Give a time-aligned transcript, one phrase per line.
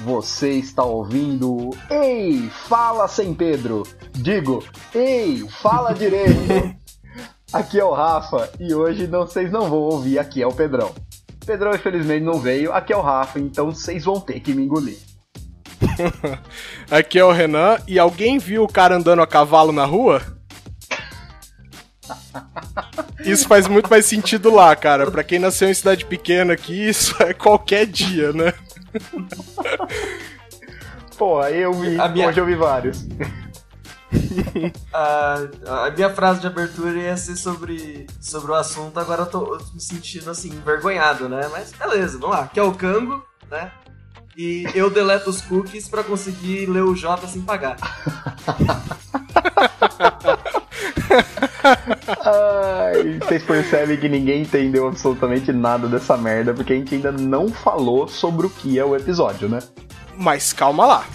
[0.00, 3.84] Você está ouvindo Ei, fala sem Pedro.
[4.12, 4.64] Digo,
[4.94, 6.76] ei, fala direito.
[7.52, 10.92] Aqui é o Rafa e hoje não, vocês não vão ouvir aqui é o Pedrão.
[11.46, 14.98] Pedrão infelizmente não veio, aqui é o Rafa, então vocês vão ter que me engolir.
[16.90, 20.20] aqui é o Renan e alguém viu o cara andando a cavalo na rua?
[23.24, 25.10] Isso faz muito mais sentido lá, cara.
[25.10, 28.52] Pra quem nasceu em cidade pequena aqui, isso é qualquer dia, né?
[31.16, 32.28] Pô, eu vi, minha...
[32.28, 33.06] hoje eu vi vários.
[34.92, 39.58] a, a, minha frase de abertura ia ser sobre, sobre o assunto, agora eu tô,
[39.72, 41.48] me sentindo assim, envergonhado, né?
[41.50, 42.48] Mas beleza, vamos lá.
[42.48, 43.70] Que é o Cango, né?
[44.36, 47.76] E eu deleto os cookies para conseguir ler o J sem pagar.
[52.24, 57.48] Ai, vocês percebem que ninguém entendeu absolutamente nada dessa merda, porque a gente ainda não
[57.48, 59.58] falou sobre o que é o episódio, né?
[60.16, 61.06] Mas calma lá.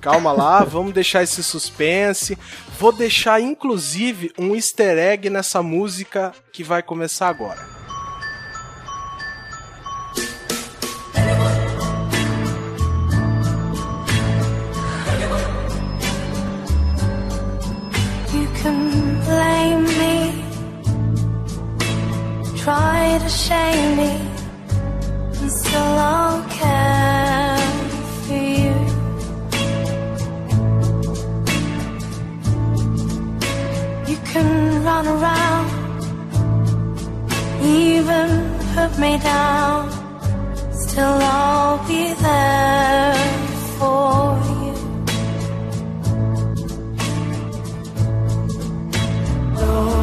[0.00, 2.36] Calma lá, vamos deixar esse suspense.
[2.78, 7.81] Vou deixar inclusive um easter egg nessa música que vai começar agora.
[22.62, 24.12] Try to shame me,
[25.40, 27.58] and still I'll care
[28.22, 28.76] for you.
[34.10, 34.48] You can
[34.84, 35.68] run around,
[37.64, 38.28] even
[38.74, 39.90] put me down,
[40.72, 43.14] still I'll be there
[43.78, 44.74] for you.
[49.56, 50.01] The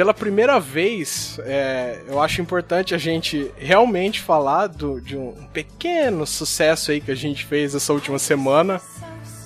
[0.00, 6.26] pela primeira vez, é, eu acho importante a gente realmente falar do, de um pequeno
[6.26, 8.80] sucesso aí que a gente fez essa última semana,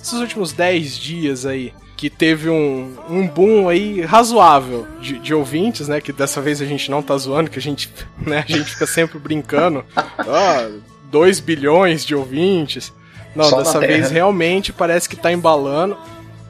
[0.01, 5.89] esses últimos 10 dias aí, que teve um, um boom aí razoável de, de, ouvintes,
[5.89, 5.99] né?
[5.99, 8.87] Que dessa vez a gente não tá zoando, que a gente, né, a gente fica
[8.87, 9.83] sempre brincando.
[10.25, 10.69] Ó,
[11.11, 12.93] 2 bilhões de ouvintes.
[13.35, 15.97] Não, Só dessa vez realmente parece que tá embalando.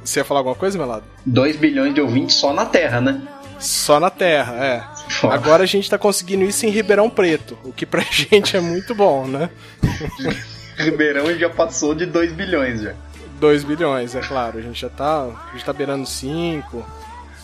[0.04, 1.04] Você ia falar alguma coisa, Melado?
[1.26, 3.24] 2 bilhões de ouvintes só na Terra, né?
[3.60, 4.84] Só na Terra, é.
[5.28, 8.94] Agora a gente tá conseguindo isso em Ribeirão Preto, o que pra gente é muito
[8.94, 9.50] bom, né?
[10.78, 12.94] Ribeirão já passou de 2 bilhões já.
[13.40, 14.60] 2 bilhões, é claro.
[14.60, 16.86] A gente já tá, a gente tá beirando 5.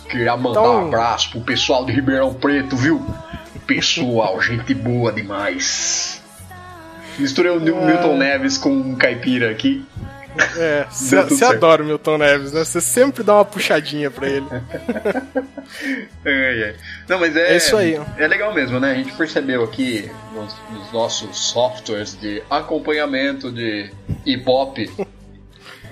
[0.10, 0.84] Queria mandar então...
[0.84, 3.06] um abraço pro pessoal de Ribeirão Preto, viu?
[3.66, 6.22] Pessoal, gente boa demais.
[7.18, 7.86] Misturei o é...
[7.86, 9.86] Milton Neves com um caipira aqui.
[10.58, 12.64] É, você adora o Milton Neves, né?
[12.64, 14.46] Você sempre dá uma puxadinha pra ele.
[16.24, 16.75] é, é.
[17.08, 18.00] Não, mas é, é isso aí.
[18.18, 18.92] É legal mesmo, né?
[18.92, 23.92] A gente percebeu aqui nos, nos nossos softwares de acompanhamento de
[24.25, 24.78] hip hop.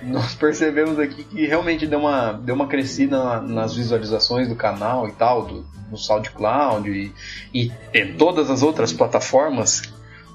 [0.03, 5.11] nós percebemos aqui que realmente deu uma, deu uma crescida nas visualizações do canal e
[5.11, 7.11] tal, do, no SoundCloud e,
[7.53, 9.81] e em todas as outras plataformas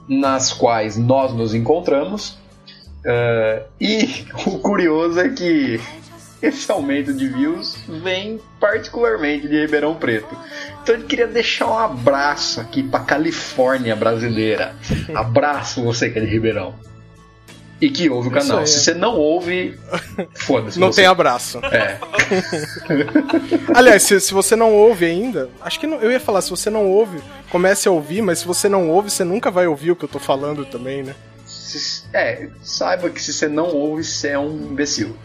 [0.09, 2.39] nas quais nós nos encontramos.
[3.05, 5.81] Uh, e o curioso é que
[6.41, 10.37] esse aumento de views vem particularmente de Ribeirão Preto.
[10.83, 14.75] Então eu queria deixar um abraço aqui para Califórnia brasileira.
[15.15, 16.75] Abraço você que é de Ribeirão.
[17.81, 18.67] E que ouve o canal.
[18.67, 19.79] Se você não ouve,
[20.35, 20.79] foda-se.
[20.79, 21.03] Não você.
[21.03, 21.59] tem abraço.
[21.67, 21.99] É.
[23.75, 26.71] Aliás, se, se você não ouve ainda, acho que não, eu ia falar, se você
[26.71, 27.21] não ouve,
[27.51, 30.09] comece a ouvir, mas se você não ouve, você nunca vai ouvir o que eu
[30.09, 31.15] tô falando também, né?
[32.15, 35.17] É, saiba que se você não ouve, você é um imbecil.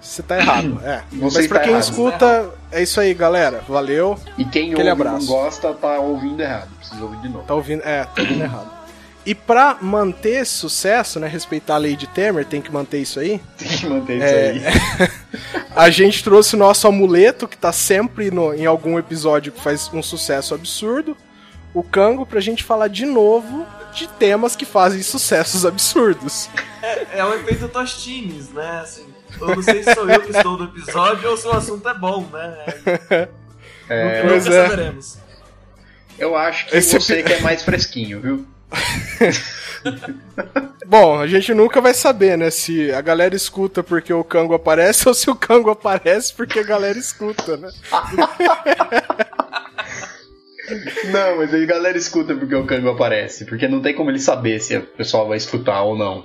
[0.00, 1.02] Você tá errado, é.
[1.12, 1.82] Você Mas pra tá quem errado.
[1.82, 3.62] escuta, é isso aí, galera.
[3.68, 4.18] Valeu.
[4.38, 5.26] E quem ouve abraço.
[5.26, 6.68] não gosta, tá ouvindo errado.
[6.78, 7.44] Precisa ouvir de novo.
[7.44, 8.78] Tá ouvindo, é, tá ouvindo errado.
[9.26, 13.40] E pra manter sucesso, né, respeitar a lei de Temer, tem que manter isso aí.
[13.58, 14.62] Tem que manter isso é, aí.
[15.76, 19.90] a gente trouxe o nosso amuleto, que tá sempre no, em algum episódio que faz
[19.92, 21.16] um sucesso absurdo.
[21.78, 23.64] O Cango, pra gente falar de novo
[23.94, 26.50] de temas que fazem sucessos absurdos.
[26.82, 28.80] É, é o efeito Tostines, né?
[28.80, 29.06] Assim,
[29.40, 31.94] eu não sei se sou eu que estou no episódio ou se o assunto é
[31.94, 33.28] bom, né?
[33.88, 34.40] É, nunca é.
[34.40, 35.18] saberemos.
[36.18, 38.44] Eu acho que Esse você que é mais fresquinho, viu?
[40.84, 42.50] Bom, a gente nunca vai saber, né?
[42.50, 46.64] Se a galera escuta porque o Kango aparece ou se o Kango aparece porque a
[46.64, 47.70] galera escuta, né?
[51.12, 53.44] Não, mas aí a galera escuta porque o Kango aparece.
[53.46, 56.24] Porque não tem como ele saber se o pessoal vai escutar ou não.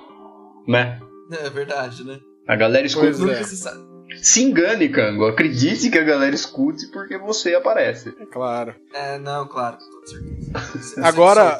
[0.67, 0.99] Né?
[1.31, 2.19] É verdade, né?
[2.47, 3.07] A galera escuta.
[3.17, 3.43] Pois é.
[3.43, 3.79] se sabe.
[4.21, 5.25] Se engane, Kango.
[5.25, 8.13] Acredite que a galera escute porque você aparece.
[8.19, 8.75] É claro.
[8.93, 10.99] É, não, claro, com toda certeza.
[10.99, 11.59] Eu Agora-.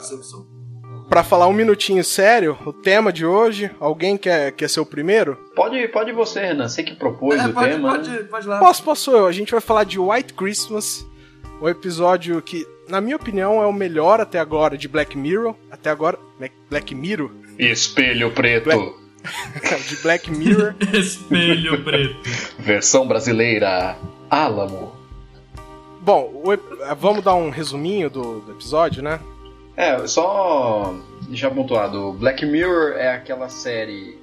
[1.09, 5.38] Pra falar um minutinho sério, o tema de hoje, alguém quer, quer ser o primeiro?
[5.56, 6.68] Pode, pode você, Renan.
[6.68, 7.91] Você que propôs É, o pode, tema.
[7.91, 7.97] né?
[7.97, 8.59] pode, pode lá.
[8.59, 9.27] Posso, posso eu.
[9.27, 11.06] A gente vai falar de White Christmas,
[11.62, 15.56] o episódio que, na minha opinião, é o melhor até agora de Black Mirror.
[15.72, 16.18] Até agora,
[16.70, 17.32] Black- Mirror?
[17.58, 18.66] Espelho preto.
[18.66, 18.94] Black-
[19.90, 20.76] de Black Mirror.
[20.94, 22.16] Espelho preto.
[22.60, 23.96] Versão brasileira.
[24.30, 24.92] Álamo.
[26.02, 26.64] Bom, o ep-
[27.00, 29.20] vamos dar um resuminho do, do episódio, né?
[29.78, 30.94] É, só
[31.30, 32.12] deixar pontuado.
[32.14, 34.18] Black Mirror é aquela série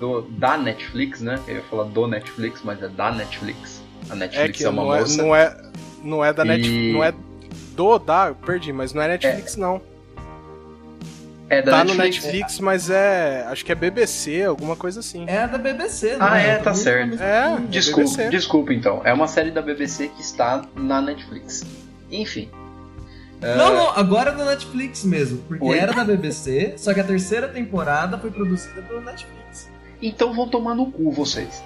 [0.00, 1.38] do, da Netflix, né?
[1.46, 3.80] Eu ia falar do Netflix, mas é da Netflix.
[4.10, 5.22] A É Netflix que é, uma não, é, moça.
[5.22, 5.56] não é
[6.02, 7.14] não é da E- Netflix, não é
[7.76, 9.80] do da, perdi, mas não é Netflix não.
[11.48, 12.24] É da Tá no Netflix.
[12.24, 15.24] Netflix, mas é, acho que é BBC, alguma coisa assim.
[15.26, 16.16] É da BBC, né?
[16.20, 17.22] Ah, é, tá Muito- certo.
[17.22, 18.30] É, Desculpa, BBC.
[18.30, 19.02] desculpa então.
[19.04, 21.62] É uma série da BBC que está na Netflix.
[22.10, 22.48] Enfim.
[23.40, 25.38] Não, não, agora é da Netflix mesmo.
[25.48, 25.76] Porque Oi?
[25.78, 29.68] era da BBC, só que a terceira temporada foi produzida pela Netflix.
[30.00, 31.62] Então vão tomar no cu vocês.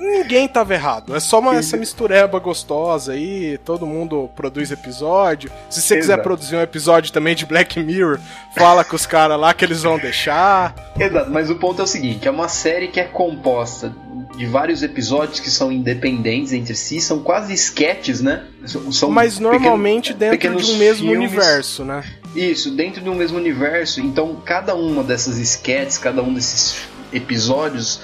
[0.00, 1.14] Ninguém tava errado.
[1.14, 5.50] É só uma, essa mistureba gostosa aí, todo mundo produz episódio.
[5.68, 8.18] Se você quiser produzir um episódio também de Black Mirror,
[8.56, 10.74] fala com os caras lá que eles vão deixar.
[10.98, 13.94] Exato, mas o ponto é o seguinte: é uma série que é composta
[14.36, 18.44] de vários episódios que são independentes entre si, são quase sketches, né?
[18.90, 21.30] São Mas pequeno- normalmente dentro de um mesmo filmes.
[21.30, 22.02] universo, né?
[22.34, 24.00] Isso, dentro de um mesmo universo.
[24.00, 26.76] Então, cada uma dessas sketches, cada um desses
[27.12, 28.00] episódios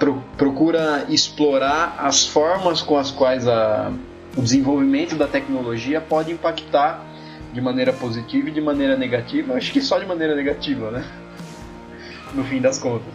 [0.00, 3.92] pro- procura explorar as formas com as quais a-
[4.36, 7.04] o desenvolvimento da tecnologia pode impactar
[7.52, 9.54] de maneira positiva e de maneira negativa.
[9.54, 11.04] Acho que só de maneira negativa, né?
[12.34, 13.12] No fim das contas.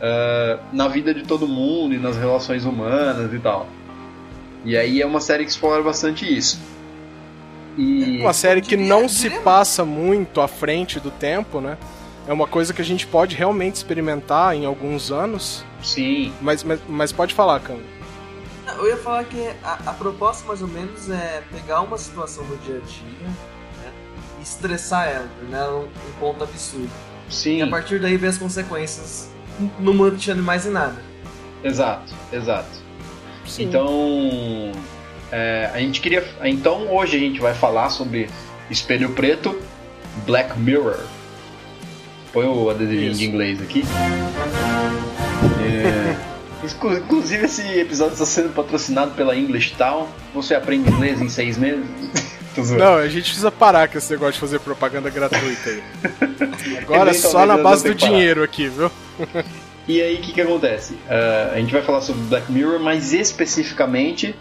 [0.00, 3.68] Ah, na vida de todo mundo e nas relações humanas e tal.
[4.64, 6.60] E aí é uma série que explora bastante isso.
[7.76, 11.76] E Uma série que não se passa muito à frente do tempo, né?
[12.28, 15.64] É uma coisa que a gente pode realmente experimentar em alguns anos.
[15.82, 17.78] Sim, Mas, mas, mas pode falar, Cam.
[18.78, 22.56] Eu ia falar que a, a proposta mais ou menos é pegar uma situação do
[22.64, 23.92] dia a dia né,
[24.38, 26.90] e estressar ela, tornar ela um, um ponto absurdo.
[27.28, 27.58] sim.
[27.58, 29.28] E a partir daí ver as consequências,
[29.78, 30.96] não manchando mais em nada.
[31.62, 32.70] Exato, exato.
[33.46, 33.64] Sim.
[33.64, 34.72] Então,
[35.30, 36.24] é, a gente queria.
[36.42, 38.30] Então, hoje a gente vai falar sobre
[38.70, 39.60] Espelho Preto,
[40.24, 40.98] Black Mirror.
[42.32, 43.20] Põe o adesivinho Isso.
[43.20, 43.84] de inglês aqui.
[45.82, 46.32] É,
[46.64, 50.06] Inclusive, esse episódio está sendo patrocinado pela English Town.
[50.32, 51.84] Você aprende inglês em seis meses?
[52.78, 55.82] Não, a gente precisa parar com esse negócio de fazer propaganda gratuita aí.
[56.82, 58.90] Agora é só na base do dinheiro aqui, viu?
[59.88, 60.96] E aí, o que, que acontece?
[61.08, 64.36] Ah, a gente vai falar sobre Black Mirror, mas especificamente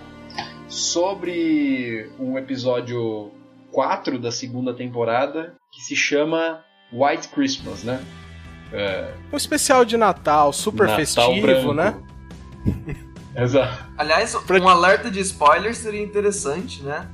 [0.67, 3.31] sobre um episódio
[3.71, 6.63] 4 da segunda temporada que se chama
[6.93, 7.99] White Christmas, né?
[8.73, 11.73] É, Um especial de Natal, super Natal festivo, branco.
[11.73, 11.95] né?
[13.35, 13.85] Exato.
[13.97, 17.07] Aliás, Pra- um alerta de spoiler seria interessante, né?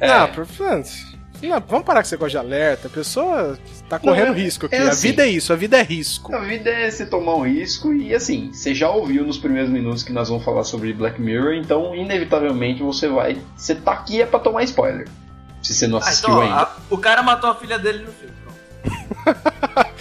[0.00, 0.46] É, Ah, por
[1.48, 2.88] não, vamos parar com esse negócio de alerta.
[2.88, 3.58] A pessoa
[3.88, 4.74] tá correndo Não, é- risco aqui.
[4.74, 5.08] é a assim.
[5.08, 6.34] vida é isso, a vida é risco.
[6.34, 10.02] A vida é você tomar um risco e assim, você já ouviu nos primeiros minutos
[10.02, 13.38] que nós vamos falar sobre Black Mirror, então inevitavelmente você vai.
[13.56, 15.06] Você tá aqui é pra tomar spoiler.
[15.62, 16.62] Se você não Ah, assistiu então, ó, ainda.
[16.62, 18.34] a- o cara matou a filha dele no filme.
[19.22, 19.84] pronto.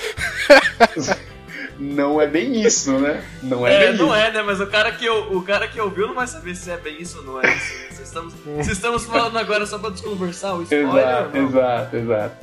[1.79, 3.23] Não é bem isso, né?
[3.41, 4.15] Não é, É, bem não isso.
[4.15, 4.41] é, né?
[4.43, 7.01] Mas o cara, que, o, o cara que ouviu não vai saber se é bem
[7.01, 7.73] isso ou não é isso.
[7.73, 7.87] né?
[7.91, 10.87] Se estamos, se estamos falando agora só pra desconversar o spoiler.
[10.93, 11.47] Exato, não.
[11.49, 12.35] exato, exato.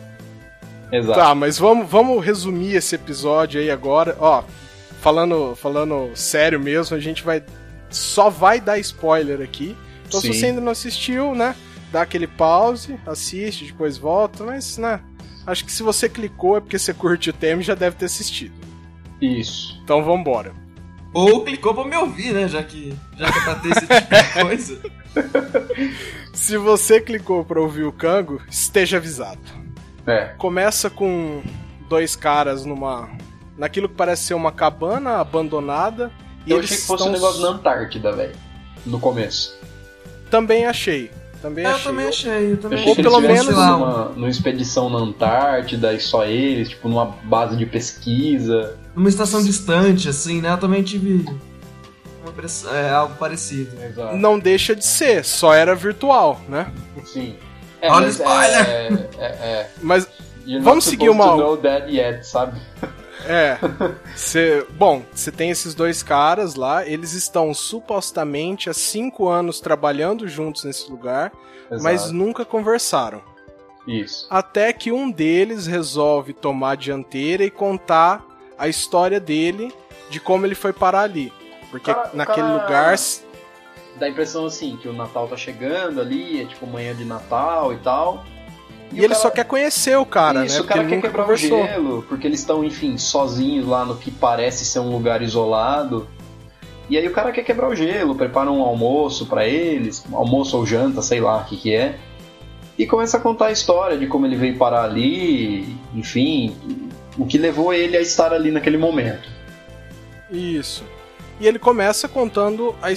[0.92, 1.18] Exato.
[1.20, 4.16] Tá, mas vamos, vamos resumir esse episódio aí agora.
[4.18, 4.42] Ó,
[5.00, 7.42] falando, falando sério mesmo, a gente vai.
[7.88, 9.76] Só vai dar spoiler aqui.
[10.08, 10.32] Então Sim.
[10.32, 11.54] se você ainda não assistiu, né?
[11.92, 15.00] Dá aquele pause, assiste, depois volta, mas, né?
[15.50, 18.04] Acho que se você clicou é porque você curte o tema e já deve ter
[18.06, 18.54] assistido.
[19.20, 19.78] Isso.
[19.82, 20.52] Então vambora.
[21.12, 22.46] Ou clicou pra me ouvir, né?
[22.48, 24.80] Já que, já que é pra ter esse tipo de coisa.
[26.32, 29.40] Se você clicou pra ouvir o Kango, esteja avisado.
[30.06, 30.26] É.
[30.38, 31.42] Começa com
[31.88, 33.10] dois caras numa.
[33.58, 36.12] naquilo que parece ser uma cabana abandonada.
[36.46, 37.08] E Eu eles achei que fosse estão...
[37.08, 38.34] um negócio na Antártida, velho.
[38.86, 39.58] No começo.
[40.30, 41.10] Também achei.
[41.42, 41.80] Também é, achei.
[41.80, 42.52] Eu também achei.
[42.52, 42.90] Eu também achei.
[42.90, 47.64] Ou pelo menos numa, numa expedição na Antártida e só eles, tipo numa base de
[47.66, 48.76] pesquisa.
[48.94, 50.52] Numa estação distante, assim, né?
[50.52, 51.24] Eu também tive
[52.22, 53.70] uma é, algo parecido.
[53.82, 54.16] Exato.
[54.16, 56.70] Não deixa de ser, só era virtual, né?
[57.04, 57.34] Sim.
[57.80, 58.68] É, Olha o mas spoiler!
[58.68, 59.70] É, é, é.
[59.80, 60.06] Mas
[60.46, 62.60] You're Vamos not seguir uma- to know that yet, sabe?
[63.26, 63.58] É.
[64.16, 70.26] Cê, bom, você tem esses dois caras lá, eles estão supostamente há cinco anos trabalhando
[70.28, 71.32] juntos nesse lugar,
[71.80, 72.12] mas Exato.
[72.14, 73.22] nunca conversaram.
[73.86, 74.26] Isso.
[74.30, 78.24] Até que um deles resolve tomar a dianteira e contar
[78.58, 79.72] a história dele
[80.10, 81.32] de como ele foi parar ali.
[81.70, 82.96] Porque Cara, naquele cara- lugar.
[83.96, 87.72] Dá a impressão assim, que o Natal tá chegando ali, é tipo manhã de Natal
[87.72, 88.24] e tal.
[88.92, 90.60] E, o ele cara- só quer conhecer o cara, Isso, né?
[90.62, 91.62] o cara quer quebrar conversou.
[91.62, 96.08] o gelo, porque eles estão, enfim, sozinhos lá no que parece ser um lugar isolado.
[96.88, 100.66] E aí o cara quer quebrar o gelo, prepara um almoço pra eles, almoço ou
[100.66, 101.96] janta, sei lá o que que é.
[102.76, 106.56] E começa a contar a história de como ele veio parar ali, enfim,
[107.16, 109.28] o que levou ele a estar ali naquele momento.
[110.30, 110.82] Isso.
[111.38, 112.88] E ele começa contando a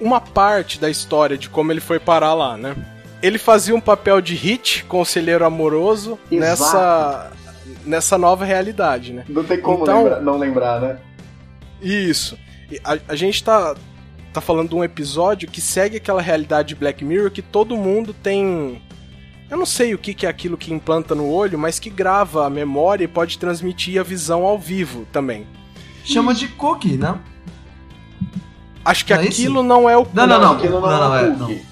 [0.00, 2.76] uma parte da história de como ele foi parar lá, né?
[3.22, 6.40] Ele fazia um papel de hit, conselheiro amoroso, Exato.
[6.40, 7.32] nessa
[7.84, 9.24] nessa nova realidade, né?
[9.28, 10.98] Não tem como Então- lembrar- não lembrar, né?
[11.82, 12.38] Isso.
[12.84, 13.74] A, a gente tá,
[14.32, 18.12] tá falando de um episódio que segue aquela realidade de Black Mirror que todo mundo
[18.14, 18.82] tem.
[19.50, 22.46] Eu não sei o que, que é aquilo que implanta no olho, mas que grava
[22.46, 25.46] a memória e pode transmitir a visão ao vivo também.
[26.04, 27.18] Chama de cookie, não?
[28.84, 29.40] Acho que Não é isso?
[29.40, 30.06] aquilo não é o.
[30.12, 30.52] Não, não, não.
[30.52, 31.62] Aquilo não, Não, não, é é,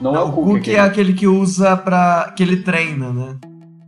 [0.00, 0.04] o cookie.
[0.04, 0.50] Não, é o o cookie.
[0.52, 1.10] cookie é aquele.
[1.10, 2.32] aquele que usa pra.
[2.36, 3.36] que ele treina, né?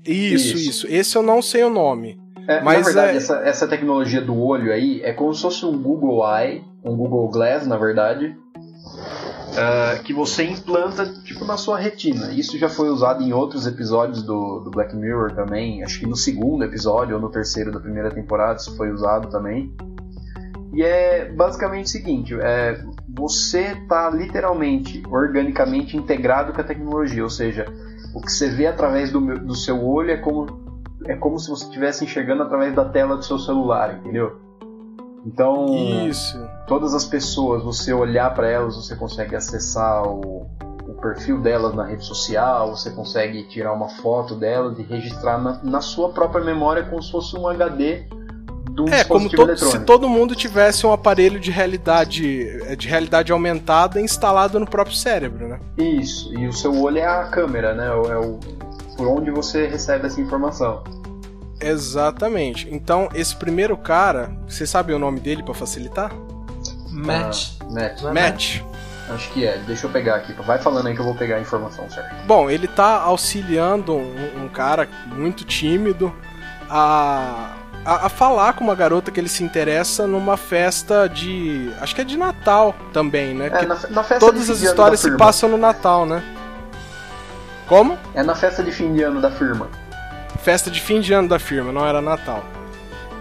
[0.06, 0.70] Isso, Isso.
[0.70, 2.18] isso, Esse eu não sei o nome.
[2.48, 5.64] É, Mas na verdade, é- essa, essa tecnologia do olho aí é como se fosse
[5.64, 8.34] um Google Eye, um Google Glass, na verdade,
[9.56, 12.32] ah, que você implanta tipo na sua retina.
[12.32, 15.84] Isso já foi usado em outros episódios do, do Black Mirror também.
[15.84, 19.72] Acho que no segundo episódio ou no terceiro da primeira temporada isso foi usado também.
[20.72, 27.30] E é basicamente o seguinte: é, você está literalmente, organicamente integrado com a tecnologia, ou
[27.30, 27.66] seja,
[28.14, 30.60] o que você vê através do, do seu olho é como
[31.06, 34.38] é como se você estivesse enxergando através da tela do seu celular, entendeu?
[35.24, 35.66] Então,
[36.06, 36.38] Isso.
[36.66, 40.46] todas as pessoas, você olhar para elas, você consegue acessar o,
[40.86, 45.62] o perfil delas na rede social, você consegue tirar uma foto delas e registrar na,
[45.62, 48.04] na sua própria memória como se fosse um HD
[48.80, 49.78] um É, como todo, eletrônico.
[49.78, 55.48] se todo mundo tivesse um aparelho de realidade de realidade aumentada instalado no próprio cérebro,
[55.48, 55.60] né?
[55.78, 57.86] Isso, e o seu olho é a câmera, né?
[57.86, 58.38] É o,
[58.96, 60.82] por onde você recebe essa informação.
[61.60, 62.68] Exatamente.
[62.70, 66.10] Então, esse primeiro cara, você sabe o nome dele pra facilitar?
[66.90, 67.52] Match.
[67.60, 68.02] Ah, Matt.
[68.02, 68.60] É Matt.
[69.10, 69.58] Acho que é.
[69.66, 70.32] Deixa eu pegar aqui.
[70.42, 72.14] Vai falando aí que eu vou pegar a informação certa.
[72.26, 76.14] Bom, ele tá auxiliando um, um cara muito tímido
[76.68, 81.70] a, a, a falar com uma garota que ele se interessa numa festa de.
[81.80, 83.46] Acho que é de Natal também, né?
[83.52, 86.22] É, na, na festa todas de as histórias se passam no Natal, né?
[87.66, 87.96] Como?
[88.14, 89.68] É na festa de fim de ano da firma.
[90.42, 92.44] Festa de fim de ano da firma, não era Natal.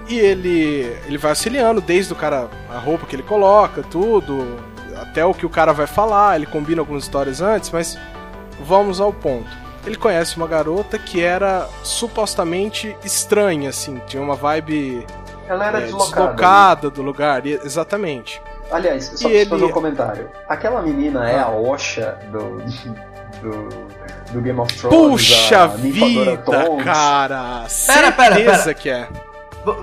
[0.08, 4.58] E ele ele vai auxiliando desde o cara a roupa que ele coloca, tudo,
[5.00, 7.98] até o que o cara vai falar, ele combina algumas histórias antes, mas
[8.60, 9.69] vamos ao ponto.
[9.90, 15.04] Ele conhece uma garota que era supostamente estranha, assim, tinha uma vibe
[15.48, 16.28] Ela era é, deslocada.
[16.28, 18.40] deslocada do lugar, e- exatamente.
[18.72, 20.30] Aliás, só E preciso ele- fazer um comentário.
[20.48, 21.46] Aquela menina é Ah.
[21.46, 22.58] a Osha do,
[23.42, 23.70] do,
[24.32, 24.96] do Game of Thrones.
[24.96, 26.84] Puxa vida, Tonks.
[26.86, 27.66] cara!
[27.88, 28.74] Pera, pera, pera.
[28.76, 29.08] que é.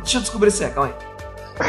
[0.02, 0.94] Deixa eu descobrir se é, calma
[1.58, 1.66] aí.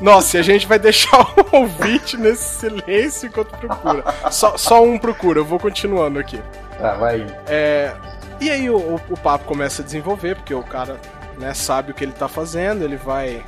[0.00, 4.04] Nossa, e a gente vai deixar o ouvinte nesse silêncio enquanto procura.
[4.30, 6.40] Só, só um procura, eu vou continuando aqui.
[6.78, 7.26] Tá, vai.
[7.46, 7.92] É,
[8.40, 10.96] e aí o, o- o papo começa a desenvolver, porque o cara
[11.38, 13.44] né, sabe o que ele tá fazendo, ele vai.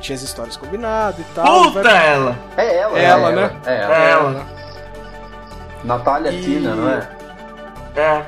[0.00, 1.64] Tinha as histórias combinadas e tal.
[1.64, 2.38] Puta vai- ela!
[2.56, 3.56] É ela, Ela, é né?
[3.66, 3.96] Ela, é ela.
[3.96, 4.46] É ela.
[5.84, 7.08] Natália E- Tina, não é?
[7.96, 8.24] É.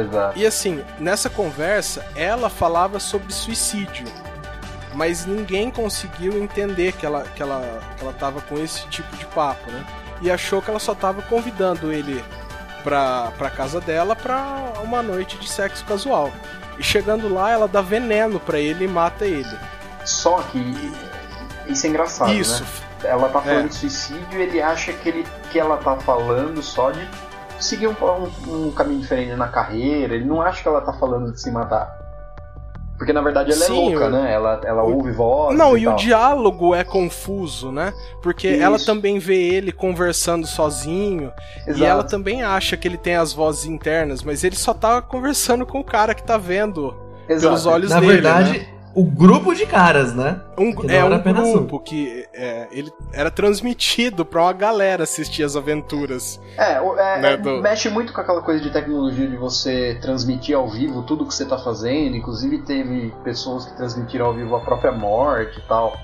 [0.00, 0.38] Exato.
[0.38, 4.06] E assim, nessa conversa, ela falava sobre suicídio.
[4.94, 7.62] Mas ninguém conseguiu entender que ela, que, ela,
[7.96, 9.84] que ela tava com esse tipo de papo, né?
[10.20, 12.22] E achou que ela só tava convidando ele
[12.84, 16.30] pra, pra casa dela pra uma noite de sexo casual.
[16.78, 19.56] E chegando lá, ela dá veneno pra ele e mata ele.
[20.04, 20.58] Só que
[21.66, 22.62] isso é engraçado, Isso.
[22.62, 22.68] né?
[23.04, 23.68] Ela tá falando É.
[23.68, 27.06] de suicídio e ele acha que, ele, que ela tá falando só de
[27.60, 30.14] seguir um, um- um caminho diferente na carreira.
[30.14, 31.98] Ele não acha que ela tá falando de se matar.
[33.02, 34.32] Porque na verdade ela é Sim, é louca, né?
[34.32, 35.58] Ela, ela ouve voz.
[35.58, 37.92] Não, e, e o diálogo é confuso, né?
[38.22, 38.62] Porque Isso.
[38.62, 41.32] ela também vê ele conversando sozinho.
[41.66, 41.80] Exato.
[41.80, 45.66] E ela também acha que ele tem as vozes internas, mas ele só tá conversando
[45.66, 46.94] com o cara que tá vendo
[47.28, 47.48] Exato.
[47.48, 48.06] pelos olhos na dele.
[48.06, 48.66] Na verdade, né?
[48.94, 50.40] O grupo de caras, né?
[50.58, 51.78] Um, é um grupo um.
[51.78, 56.40] que é, ele era transmitido pra uma galera assistir as aventuras.
[56.58, 57.62] É, é, né, do...
[57.62, 61.46] mexe muito com aquela coisa de tecnologia de você transmitir ao vivo tudo que você
[61.46, 62.16] tá fazendo.
[62.16, 65.98] Inclusive teve pessoas que transmitiram ao vivo a própria morte e tal.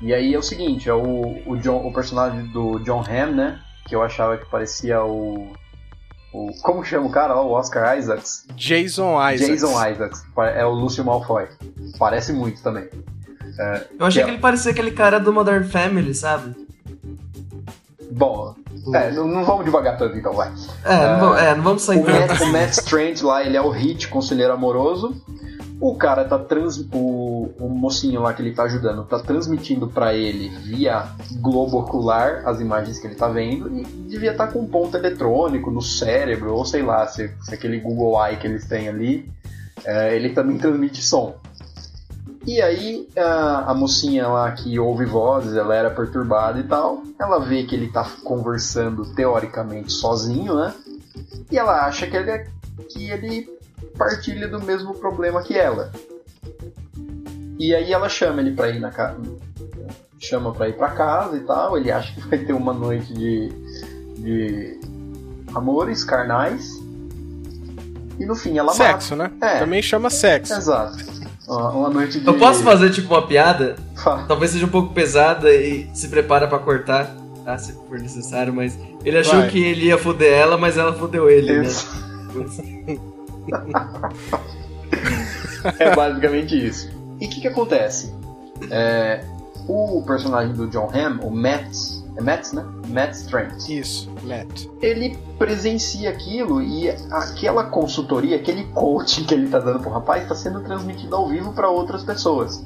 [0.00, 3.60] E aí é o seguinte, é o, o, John, o personagem do John Hamm, né?
[3.86, 5.52] Que eu achava que parecia o
[6.34, 7.42] o, como chama o cara lá?
[7.42, 8.44] O Oscar Isaacs?
[8.56, 9.62] Jason Isaacs.
[9.62, 10.24] Jason Isaacs.
[10.54, 11.46] É o Lúcio Malfoy.
[11.96, 12.88] Parece muito também.
[13.56, 14.30] É, eu achei que, é...
[14.30, 16.56] que ele parecia aquele cara do Modern Family, sabe?
[18.10, 18.54] Bom,
[18.92, 20.52] é, não, não, vamos devagar tanto então, vai.
[20.84, 23.70] É, não, é, não vamos sair o Matt, o Matt Strange lá, ele é o
[23.70, 25.14] Hit, conselheiro amoroso.
[25.84, 26.78] O cara tá trans.
[26.94, 31.08] O, o mocinho lá que ele tá ajudando tá transmitindo para ele via
[31.42, 34.96] globo ocular as imagens que ele tá vendo e devia estar tá com um ponto
[34.96, 39.30] eletrônico no cérebro, ou sei lá, se, se aquele Google Eye que eles têm ali,
[39.84, 41.36] é, ele também transmite som.
[42.46, 47.40] E aí a, a, mocinha lá que ouve vozes, ela era perturbada e tal, ela
[47.40, 50.72] vê que ele tá conversando teoricamente sozinho, né?
[51.50, 52.46] E ela acha que ele, é,
[52.88, 53.54] que ele
[53.96, 55.90] partilha do mesmo problema que ela.
[57.58, 59.20] E aí ela chama ele pra ir na casa.
[60.18, 61.76] Chama pra ir pra casa e tal.
[61.76, 63.48] Ele acha que vai ter uma noite de,
[64.18, 64.80] de
[65.54, 66.82] amores carnais.
[68.18, 69.34] E no fim ela Sexo, mata.
[69.40, 69.54] né?
[69.54, 69.58] É.
[69.58, 70.52] Também chama sexo.
[70.54, 70.96] Exato.
[71.46, 72.26] Uma noite de...
[72.26, 73.76] Eu posso fazer tipo uma piada?
[73.96, 74.24] Fala.
[74.26, 77.14] Talvez seja um pouco pesada e se prepara para cortar,
[77.44, 77.58] tá?
[77.58, 79.50] Se for necessário, mas ele achou vai.
[79.50, 81.64] que ele ia foder ela, mas ela fodeu ele, né?
[81.66, 81.86] Isso.
[82.34, 82.98] né?
[85.78, 86.90] é basicamente isso.
[87.20, 88.12] E o que, que acontece?
[88.70, 89.24] É,
[89.68, 91.74] o personagem do John Hamm, o Matt,
[92.16, 92.64] é Matt, né?
[92.88, 93.80] Matt Strange.
[93.80, 94.66] Isso, Matt.
[94.80, 100.34] Ele presencia aquilo e aquela consultoria, aquele coaching que ele está dando pro rapaz está
[100.34, 102.64] sendo transmitido ao vivo para outras pessoas.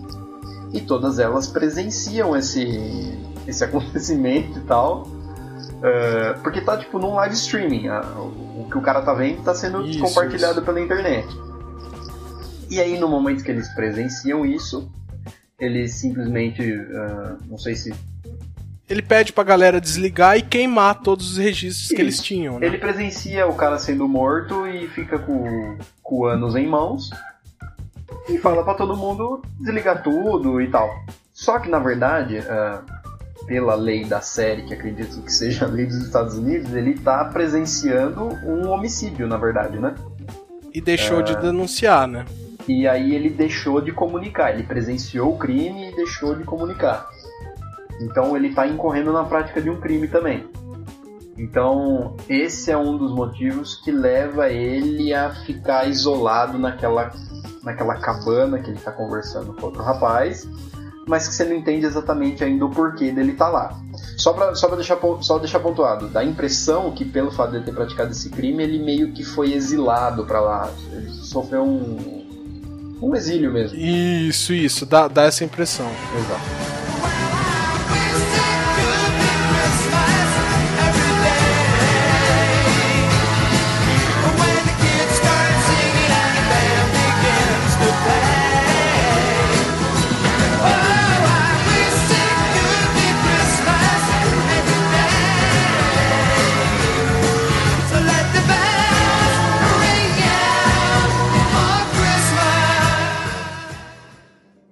[0.73, 5.07] E todas elas presenciam esse, esse acontecimento e tal.
[5.79, 7.89] Uh, porque tá tipo num live streaming.
[7.89, 8.01] A,
[8.69, 10.63] que o cara tá vendo tá sendo isso, compartilhado isso.
[10.63, 11.27] pela internet.
[12.71, 14.91] E aí, no momento que eles presenciam isso,
[15.59, 16.63] eles simplesmente.
[16.63, 17.95] Uh, não sei se.
[18.89, 21.95] Ele pede pra galera desligar e queimar todos os registros isso.
[21.95, 22.59] que eles tinham.
[22.59, 22.67] Né?
[22.67, 27.11] Ele presencia o cara sendo morto e fica com, com anos em mãos.
[28.29, 30.89] E fala para todo mundo desligar tudo e tal.
[31.33, 32.39] Só que na verdade.
[32.39, 32.98] Uh,
[33.49, 37.25] pela lei da série, que acredito que seja a lei dos Estados Unidos, ele está
[37.25, 39.95] presenciando um homicídio, na verdade, né?
[40.73, 41.23] E deixou é...
[41.23, 42.27] de denunciar, né?
[42.69, 47.09] E aí ele deixou de comunicar, ele presenciou o crime e deixou de comunicar.
[48.03, 50.47] Então ele está incorrendo na prática de um crime também.
[51.39, 57.13] Então, esse é um dos motivos que leva ele a ficar isolado naquela,
[57.63, 60.47] naquela cabana que ele está conversando com outro rapaz
[61.09, 63.81] mas que você não entende exatamente ainda o porquê dele estar tá lá.
[64.17, 67.65] Só para só deixar, só deixar pontuado, dá a impressão que pelo fato de ele
[67.65, 70.71] ter praticado esse crime, ele meio que foi exilado para lá.
[70.93, 73.79] Ele sofreu um, um exílio mesmo.
[73.79, 75.87] Isso, isso, dá, dá essa impressão.
[76.17, 76.78] Exato.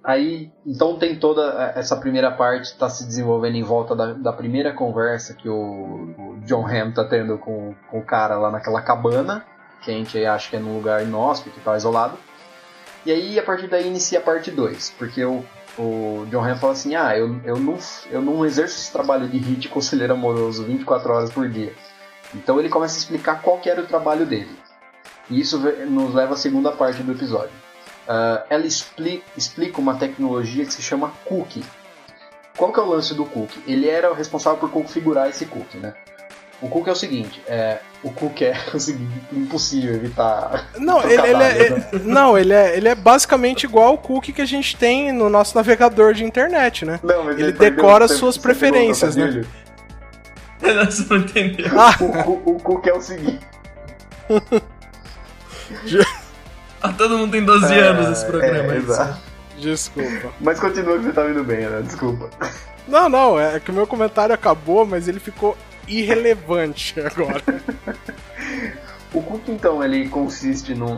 [0.07, 4.71] Aí, então tem toda essa primeira parte está se desenvolvendo em volta da, da primeira
[4.71, 5.53] conversa que o,
[6.17, 9.45] o, John Hamm tá tendo com, com o cara lá naquela cabana,
[9.81, 12.17] que a gente acha que é num lugar inóspito, tá isolado.
[13.05, 15.43] E aí, a partir daí, inicia a parte 2, porque o,
[15.77, 17.77] o John Hamm fala assim, ah, eu, eu, não,
[18.09, 21.73] eu não exerço esse trabalho de hit conselheiro amoroso 24 horas por dia.
[22.33, 24.57] Então ele começa a explicar qual que era o trabalho dele.
[25.29, 27.66] E isso nos leva à segunda parte do episódio
[28.07, 31.63] uh, ela explica, explica uma tecnologia que se chama cookie.
[32.55, 33.61] Qual que é o lance do cookie?
[33.67, 35.93] Ele era o responsável por configurar esse cookie, né?
[36.59, 40.67] O cookie é o seguinte, é, o cookie é o seguinte, impossível evitar.
[40.79, 41.89] Não, ele, ele é, né?
[42.03, 45.55] não ele, é, ele é basicamente igual o cookie que a gente tem no nosso
[45.55, 46.99] navegador de internet, né?
[47.03, 49.43] Não, ele, ele decora as suas preferências, né?
[50.59, 51.67] Nossa, não entendeu.
[51.79, 51.95] Ah.
[52.01, 53.45] O, o, o cookie é o seguinte.
[56.81, 58.73] Ah, todo mundo tem 12 é, anos esse programa.
[58.73, 59.19] É, exato.
[59.57, 60.31] Desculpa.
[60.39, 61.81] Mas continua que você tá indo bem, né?
[61.81, 62.29] Desculpa.
[62.87, 67.43] Não, não, é que o meu comentário acabou, mas ele ficou irrelevante agora.
[69.13, 70.97] o Cook, então, ele consiste num,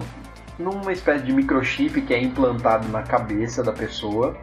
[0.57, 4.37] numa espécie de microchip que é implantado na cabeça da pessoa.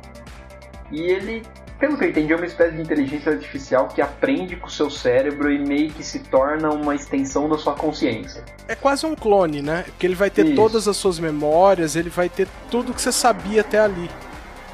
[0.91, 1.43] E ele,
[1.79, 4.91] pelo que eu entendi, é uma espécie de inteligência artificial que aprende com o seu
[4.91, 8.43] cérebro e meio que se torna uma extensão da sua consciência.
[8.67, 9.85] É quase um clone, né?
[9.87, 10.57] Porque ele vai ter Isso.
[10.57, 14.11] todas as suas memórias, ele vai ter tudo que você sabia até ali.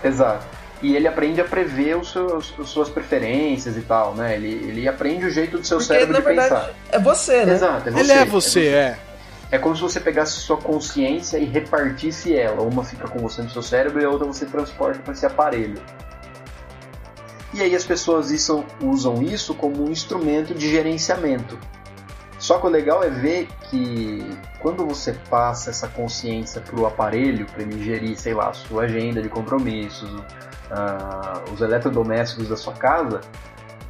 [0.02, 0.46] Exato.
[0.80, 4.34] E ele aprende a prever os seus, as suas preferências e tal, né?
[4.34, 6.70] Ele, ele aprende o jeito do seu Porque, cérebro na de verdade, pensar.
[6.90, 7.54] É você, né?
[7.54, 8.00] Exato, é você.
[8.00, 8.26] Ele é você, é.
[8.26, 8.66] Você.
[8.68, 8.98] é.
[9.52, 12.62] É como se você pegasse sua consciência e repartisse ela.
[12.62, 15.78] Uma fica com você no seu cérebro e a outra você transporta para esse aparelho.
[17.54, 21.58] E aí as pessoas isso, usam isso como um instrumento de gerenciamento.
[22.38, 27.46] Só que o legal é ver que quando você passa essa consciência para o aparelho,
[27.46, 32.72] para ele gerir, sei lá, a sua agenda de compromissos, uh, os eletrodomésticos da sua
[32.72, 33.20] casa,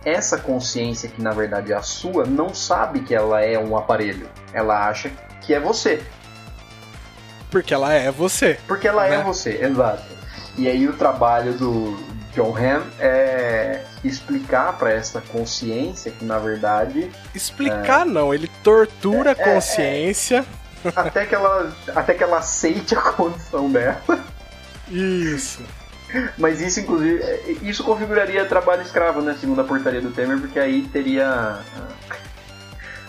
[0.05, 4.29] essa consciência que na verdade é a sua não sabe que ela é um aparelho.
[4.53, 6.03] Ela acha que é você.
[7.51, 8.59] Porque ela é você.
[8.66, 9.16] Porque ela é né?
[9.16, 10.05] é você, exato.
[10.59, 17.11] E aí o trabalho do John Hamm é explicar para essa consciência que na verdade
[17.35, 18.11] explicar é...
[18.11, 20.45] não, ele tortura a é, é, consciência
[20.85, 24.03] é, até que ela até que ela aceite a condição dela.
[24.88, 25.62] Isso.
[26.37, 27.23] Mas isso, inclusive,
[27.62, 29.35] isso configuraria trabalho escravo, né?
[29.40, 31.59] Segundo a portaria do Temer, porque aí teria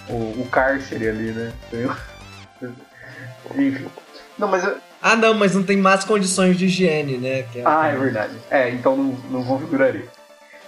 [0.09, 1.53] uh, o, o cárcere ali, né?
[3.55, 3.87] Enfim.
[4.37, 4.63] Não, mas.
[5.05, 7.39] Ah, não, mas não tem mais condições de higiene, né?
[7.53, 8.37] É ah, é verdade.
[8.49, 10.07] É, então não, não configuraria.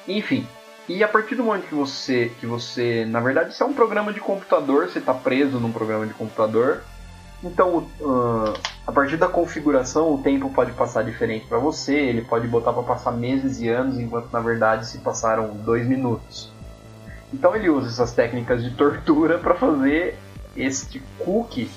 [0.05, 0.45] Enfim.
[0.89, 4.11] E a partir do momento que você, que você, na verdade, isso é um programa
[4.11, 6.81] de computador, você está preso num programa de computador.
[7.41, 8.53] Então, uh,
[8.85, 11.95] a partir da configuração, o tempo pode passar diferente para você.
[11.95, 16.51] Ele pode botar para passar meses e anos, enquanto na verdade se passaram dois minutos.
[17.33, 20.17] Então ele usa essas técnicas de tortura para fazer
[20.57, 21.69] este cookie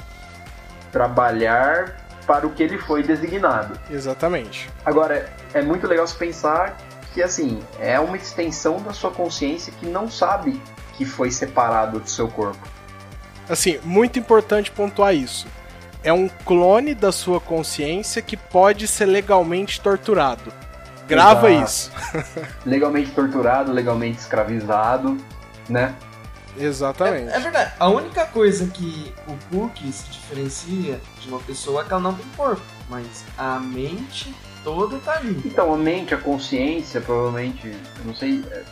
[0.91, 3.81] trabalhar para o que ele foi designado.
[3.91, 4.69] Exatamente.
[4.85, 6.77] Agora, é muito legal se pensar
[7.15, 10.61] que assim, é uma extensão da sua consciência que não sabe
[10.99, 12.69] que foi separado do seu corpo.
[13.49, 15.47] Assim, muito importante pontuar isso.
[16.05, 20.53] É um clone da sua consciência que pode ser legalmente torturado.
[21.09, 21.65] Grava Exato.
[21.65, 21.93] isso.
[22.67, 25.17] legalmente torturado, legalmente escravizado,
[25.67, 25.95] né?
[26.59, 27.31] Exatamente.
[27.31, 27.73] É, é, verdade.
[27.79, 32.15] A única coisa que o Cookie se diferencia de uma pessoa é que ela não
[32.15, 35.41] tem corpo, mas a mente toda tá ali.
[35.45, 38.65] Então, a mente, a consciência, provavelmente, eu não sei, é,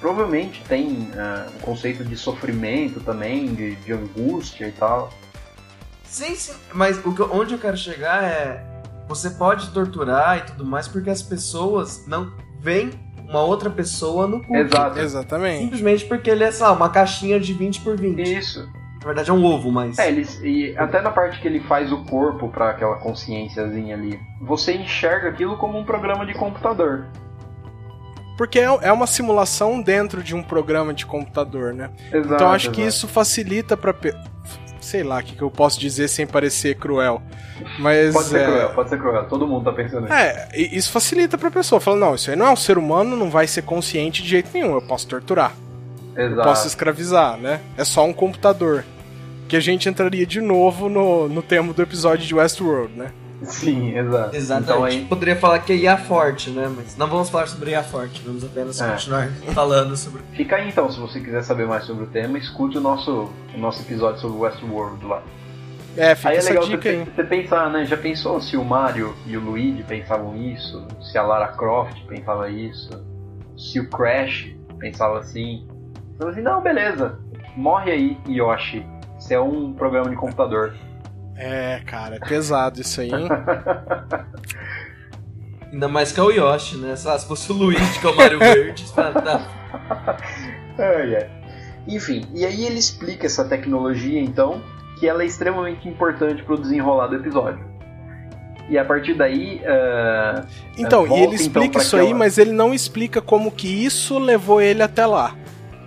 [0.00, 5.12] provavelmente tem uh, um conceito de sofrimento também, de, de angústia e tal.
[6.04, 8.68] Sim, sim, mas o que, onde eu quero chegar é.
[9.06, 12.90] Você pode torturar e tudo mais porque as pessoas não veem
[13.30, 14.56] uma outra pessoa no cookie.
[14.56, 14.98] Exato.
[14.98, 15.62] Exatamente.
[15.62, 18.20] Simplesmente porque ele é, sei lá, uma caixinha de 20 por 20.
[18.20, 18.68] Isso.
[19.00, 19.98] Na verdade é um ovo, mas.
[19.98, 24.20] É, ele, e até na parte que ele faz o corpo para aquela consciênciazinha ali,
[24.42, 27.06] você enxerga aquilo como um programa de computador.
[28.36, 31.90] Porque é, é uma simulação dentro de um programa de computador, né?
[32.12, 32.76] Exato, então acho exato.
[32.76, 33.94] que isso facilita para
[34.80, 37.22] sei lá o que, que eu posso dizer sem parecer cruel.
[37.78, 38.44] Mas, pode ser é...
[38.46, 40.14] cruel, pode ser cruel, todo mundo tá pensando nisso.
[40.14, 41.80] É, isso facilita pra pessoa.
[41.80, 44.50] Fala, não, isso aí não é um ser humano, não vai ser consciente de jeito
[44.52, 45.52] nenhum, eu posso torturar.
[46.16, 46.40] Exato.
[46.40, 47.60] Eu posso escravizar, né?
[47.76, 48.84] É só um computador.
[49.48, 53.10] Que a gente entraria de novo no, no tema do episódio de Westworld, né?
[53.42, 54.36] Sim, exato.
[54.36, 54.70] Exatamente.
[54.70, 55.04] Então, aí...
[55.06, 56.70] Poderia falar que é IA forte, né?
[56.74, 58.90] Mas não vamos falar sobre IA forte, vamos apenas é.
[58.90, 60.22] continuar falando sobre.
[60.32, 63.58] Fica aí então, se você quiser saber mais sobre o tema, escute o nosso, o
[63.58, 65.22] nosso episódio sobre Westworld lá.
[65.96, 67.04] É, fica aí é legal dica você, aí.
[67.04, 67.84] você pensar, né?
[67.84, 70.86] Já pensou se o Mario e o Luigi pensavam isso?
[71.02, 72.90] Se a Lara Croft pensava isso?
[73.56, 75.66] Se o Crash pensava assim?
[76.14, 77.18] Então assim, não, beleza.
[77.56, 78.86] Morre aí, Yoshi.
[79.18, 80.74] Você é um programa de computador.
[81.40, 83.28] É, cara, é pesado isso aí, hein?
[85.72, 86.94] Ainda mais que é o Yoshi, né?
[86.96, 90.16] Se fosse o Luigi, que é o Mario Verde, tá, tá.
[90.76, 91.30] É, é.
[91.88, 94.62] Enfim, e aí ele explica essa tecnologia, então,
[94.98, 97.64] que ela é extremamente importante para o desenrolar do episódio.
[98.68, 99.62] E a partir daí.
[99.64, 103.66] Uh, então, volta, e ele explica então, isso aí, mas ele não explica como que
[103.66, 105.34] isso levou ele até lá.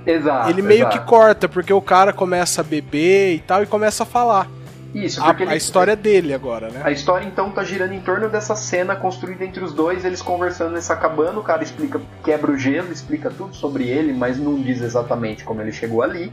[0.05, 0.49] Exato.
[0.49, 0.99] Ele meio exato.
[0.99, 4.49] que corta, porque o cara começa a beber e tal e começa a falar.
[4.93, 6.81] Isso, a, ele, a, história dele agora, né?
[6.83, 10.73] A história então tá girando em torno dessa cena construída entre os dois, eles conversando
[10.73, 14.81] nessa cabana, o cara explica, quebra o gelo, explica tudo sobre ele, mas não diz
[14.81, 16.31] exatamente como ele chegou ali.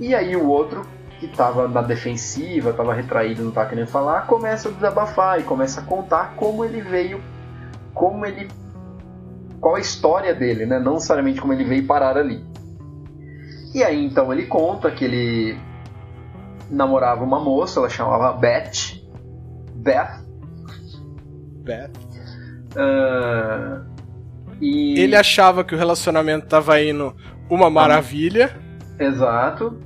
[0.00, 0.84] E aí o outro
[1.20, 5.80] que estava na defensiva, estava retraído, não estava querendo falar, começa a desabafar e começa
[5.80, 7.20] a contar como ele veio,
[7.94, 8.48] como ele.
[9.60, 10.80] qual a história dele, né?
[10.80, 12.44] Não necessariamente como ele veio parar ali.
[13.72, 15.67] E aí então ele conta que ele
[16.70, 19.00] namorava uma moça, ela chamava Beth.
[19.74, 20.24] Beth.
[21.64, 21.90] Beth.
[22.76, 23.84] Uh,
[24.60, 24.98] e...
[24.98, 27.14] Ele achava que o relacionamento estava indo
[27.48, 28.56] uma maravilha.
[28.98, 29.78] Exato.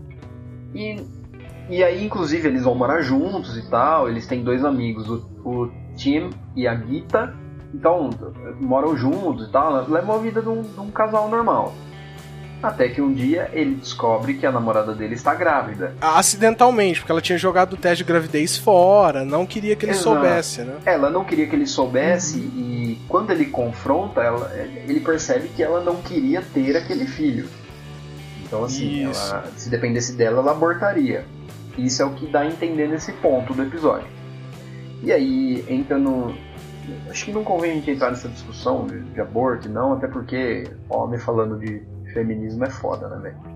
[0.75, 0.97] E,
[1.69, 4.09] e aí, inclusive, eles vão morar juntos e tal.
[4.09, 7.35] Eles têm dois amigos, o, o Tim e a Gita.
[7.75, 8.11] Então,
[8.61, 9.89] moram juntos e tal.
[9.89, 11.73] Levam a vida de um, de um casal normal.
[12.63, 15.95] Até que um dia ele descobre que a namorada dele está grávida.
[16.01, 20.05] Acidentalmente, porque ela tinha jogado o teste de gravidez fora, não queria que ele Exato.
[20.05, 20.77] soubesse, né?
[20.85, 22.53] Ela não queria que ele soubesse uhum.
[22.57, 27.49] e quando ele confronta, ela, ele percebe que ela não queria ter aquele filho.
[28.45, 31.25] Então, assim, ela, se dependesse dela, ela abortaria.
[31.77, 34.07] Isso é o que dá a entender nesse ponto do episódio.
[35.03, 36.35] E aí entra no.
[37.09, 40.65] Acho que não convém a gente entrar nessa discussão de, de aborto, não, até porque
[40.89, 43.53] homem falando de feminismo é foda, né, velho?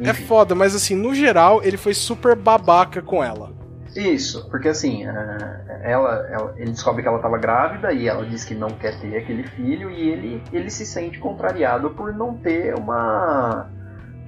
[0.00, 3.52] É foda, mas assim, no geral, ele foi super babaca com ela.
[3.94, 8.42] Isso, porque assim, é, ela, ela, ele descobre que ela estava grávida e ela diz
[8.42, 12.74] que não quer ter aquele filho e ele, ele se sente contrariado por não ter
[12.74, 13.68] uma.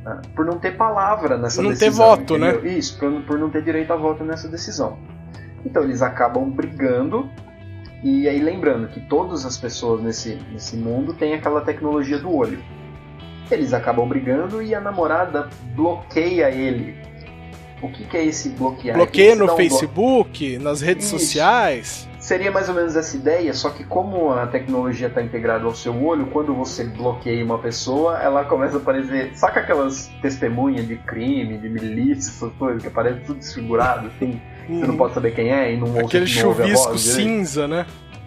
[0.06, 2.08] É, por não ter palavra nessa não decisão.
[2.08, 2.62] Não ter voto, entendeu?
[2.62, 2.68] né?
[2.68, 4.98] Isso, por, por não ter direito a voto nessa decisão.
[5.64, 7.30] Então eles acabam brigando
[8.02, 12.62] e aí lembrando que todas as pessoas nesse, nesse mundo têm aquela tecnologia do olho.
[13.50, 16.96] Eles acabam brigando e a namorada bloqueia ele.
[17.82, 18.96] O que, que é esse bloquear?
[18.96, 21.18] Bloqueia no Facebook, nas redes Isso.
[21.18, 22.08] sociais.
[22.18, 26.02] Seria mais ou menos essa ideia, só que como a tecnologia está integrada ao seu
[26.02, 29.36] olho, quando você bloqueia uma pessoa, ela começa a aparecer.
[29.36, 34.80] Saca aquelas testemunhas de crime, de milícia, essas coisas, que aparecem tudo desfigurado, assim, hum.
[34.80, 37.84] você não pode saber quem é e não ouve Aquele chuvisco cinza, né?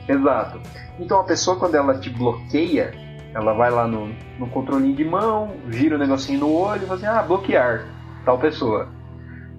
[0.08, 0.62] Exato.
[1.00, 2.94] Então a pessoa, quando ela te bloqueia,
[3.38, 4.08] ela vai lá no,
[4.40, 7.86] no controlinho de mão, gira o negocinho no olho e fala assim, ah, bloquear
[8.26, 8.90] tal pessoa.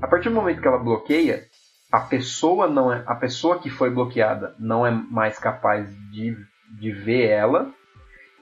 [0.02, 1.44] A partir do momento que ela bloqueia,
[1.92, 6.36] a pessoa não é a pessoa que foi bloqueada não é mais capaz de,
[6.76, 7.72] de ver ela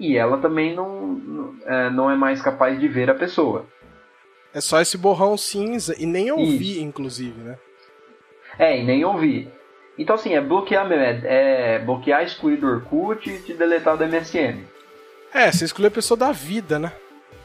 [0.00, 3.66] e ela também não, é, não é mais capaz de ver a pessoa.
[4.54, 6.80] É só esse borrão cinza e nem ouvir, Isso.
[6.80, 7.58] inclusive, né?
[8.58, 9.52] É, e nem ouvir.
[9.98, 14.75] Então assim, é bloquear é, é bloquear, excluir do Orkut e te deletar do MSN.
[15.32, 16.92] É, você exclui a pessoa da vida, né?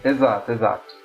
[0.04, 0.96] Exato, exato.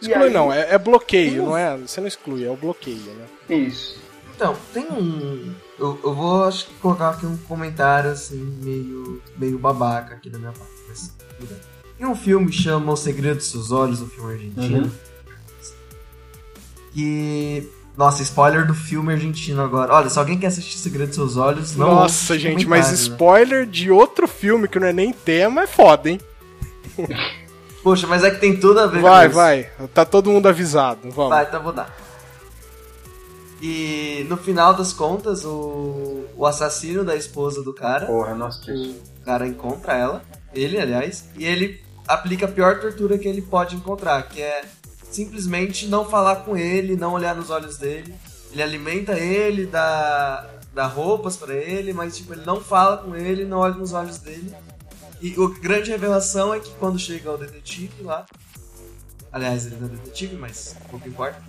[0.00, 0.32] Exclui aí...
[0.32, 1.76] não, é, é bloqueio, não é?
[1.76, 3.26] Você não exclui, é o bloqueio, né?
[3.48, 4.00] Isso.
[4.34, 5.54] Então, tem um.
[5.78, 10.38] Eu, eu vou acho que colocar aqui um comentário assim, meio, meio babaca aqui da
[10.38, 10.72] minha parte.
[10.88, 11.14] Mas,
[11.96, 14.86] tem um filme que chama O Segredo dos Seus Olhos, um filme argentino.
[14.86, 14.92] Uhum.
[16.92, 19.92] Que nossa, spoiler do filme argentino agora.
[19.92, 22.94] Olha, se alguém quer assistir Segredo dos Seus Olhos, não Nossa, gente, mas né?
[22.94, 26.20] spoiler de outro filme que não é nem tema é foda, hein?
[27.82, 29.36] Poxa, mas é que tem tudo a ver vai, com isso.
[29.36, 29.88] Vai, vai.
[29.88, 31.10] Tá todo mundo avisado.
[31.10, 31.30] Vamos.
[31.30, 31.94] Vai, então vou dar.
[33.60, 38.06] E no final das contas, o, o assassino da esposa do cara.
[38.06, 40.22] Porra, nossa, O cara encontra ela,
[40.54, 44.62] ele, aliás, e ele aplica a pior tortura que ele pode encontrar, que é
[45.12, 48.14] simplesmente não falar com ele, não olhar nos olhos dele.
[48.50, 53.44] Ele alimenta ele, dá, dá roupas para ele, mas tipo, ele não fala com ele,
[53.44, 54.54] não olha nos olhos dele.
[55.20, 58.26] E a grande revelação é que quando chega o detetive lá,
[59.30, 61.40] aliás, ele não é detetive, mas pouco importa.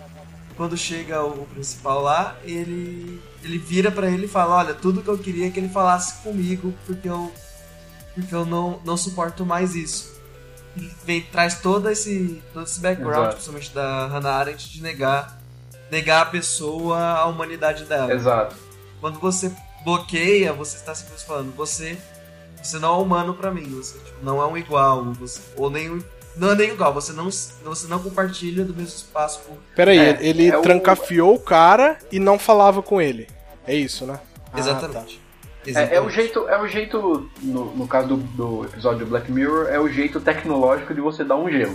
[0.56, 5.08] Quando chega o principal lá, ele ele vira para ele e fala: "Olha, tudo que
[5.08, 7.32] eu queria é que ele falasse comigo, porque eu
[8.14, 10.13] porque eu não não suporto mais isso"
[11.04, 13.34] vem, traz todo esse, todo esse background, Exato.
[13.34, 15.38] principalmente da Hannah Arendt, de negar,
[15.90, 18.12] negar a pessoa, a humanidade dela.
[18.12, 18.56] Exato.
[19.00, 19.52] Quando você
[19.84, 21.98] bloqueia, você está simplesmente falando, você,
[22.62, 26.02] você não é humano para mim, você tipo, não é um igual, você, ou nem
[26.36, 29.56] não é nem igual, você não, você não compartilha do mesmo espaço com.
[29.76, 31.36] Peraí, é, ele é trancafiou o...
[31.36, 33.28] o cara e não falava com ele.
[33.66, 34.18] É isso, né?
[34.56, 34.96] Exatamente.
[34.96, 35.23] Ah, tá.
[35.66, 39.68] É, é, o jeito, é o jeito no, no caso do, do, episódio Black Mirror,
[39.68, 41.74] é o jeito tecnológico de você dar um gelo.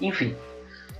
[0.00, 0.34] Enfim,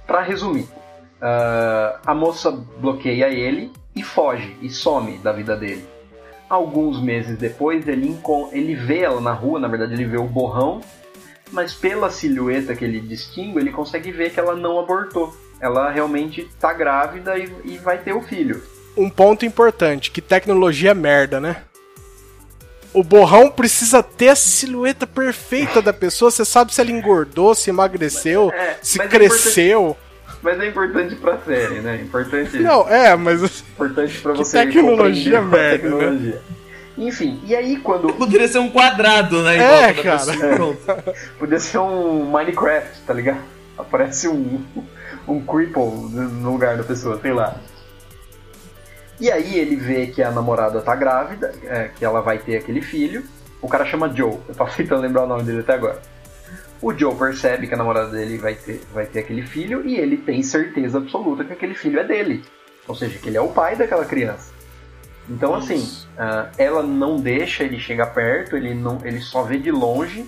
[0.06, 5.84] para resumir, uh, a moça bloqueia ele e foge e some da vida dele.
[6.48, 8.16] Alguns meses depois, ele,
[8.52, 10.80] ele vê ela na rua, na verdade, ele vê o borrão,
[11.50, 15.34] mas pela silhueta que ele distingue, ele consegue ver que ela não abortou.
[15.60, 18.62] Ela realmente está grávida e, e vai ter o filho.
[18.96, 21.62] Um ponto importante, que tecnologia é merda, né?
[22.96, 26.30] O borrão precisa ter a silhueta perfeita da pessoa.
[26.30, 29.94] Você sabe se ela engordou, se emagreceu, é, se é cresceu.
[30.26, 32.00] É Mas é importante pra série, né?
[32.00, 32.58] Importante.
[32.58, 33.62] Não, é, mas.
[33.74, 34.64] Importante pra você.
[34.64, 35.58] Tecnologia merda.
[35.58, 35.70] Né?
[35.72, 36.34] Tecnologia.
[36.96, 37.06] Né?
[37.06, 38.14] Enfim, e aí quando.
[38.14, 39.90] Poderia ser um quadrado, né?
[39.90, 40.32] É, cara.
[40.32, 41.14] É.
[41.38, 43.40] Poderia ser um Minecraft, tá ligado?
[43.76, 44.64] Aparece um,
[45.28, 47.56] um cripple no lugar da pessoa, sei lá.
[49.18, 52.82] E aí ele vê que a namorada tá grávida, é, que ela vai ter aquele
[52.82, 53.24] filho.
[53.62, 56.00] O cara chama Joe, eu tava tentando lembrar o nome dele até agora.
[56.82, 60.18] O Joe percebe que a namorada dele vai ter, vai ter aquele filho e ele
[60.18, 62.44] tem certeza absoluta que aquele filho é dele.
[62.86, 64.54] Ou seja, que ele é o pai daquela criança.
[65.28, 65.80] Então, assim,
[66.14, 70.24] uh, ela não deixa ele chegar perto, ele, não, ele só vê de longe.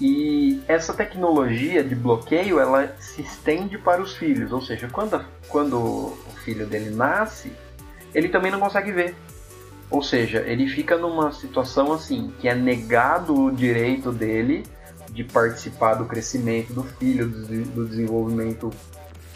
[0.00, 4.52] E essa tecnologia de bloqueio, ela se estende para os filhos.
[4.52, 7.52] Ou seja, quando, quando o filho dele nasce,
[8.14, 9.14] ele também não consegue ver.
[9.90, 14.64] Ou seja, ele fica numa situação assim, que é negado o direito dele
[15.10, 18.70] de participar do crescimento do filho, do, desenvolvimento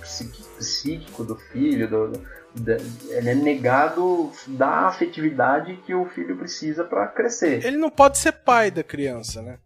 [0.00, 2.12] psíquico do filho, do,
[2.54, 2.72] do,
[3.10, 7.64] ele é negado da afetividade que o filho precisa para crescer.
[7.64, 9.58] Ele não pode ser pai da criança, né?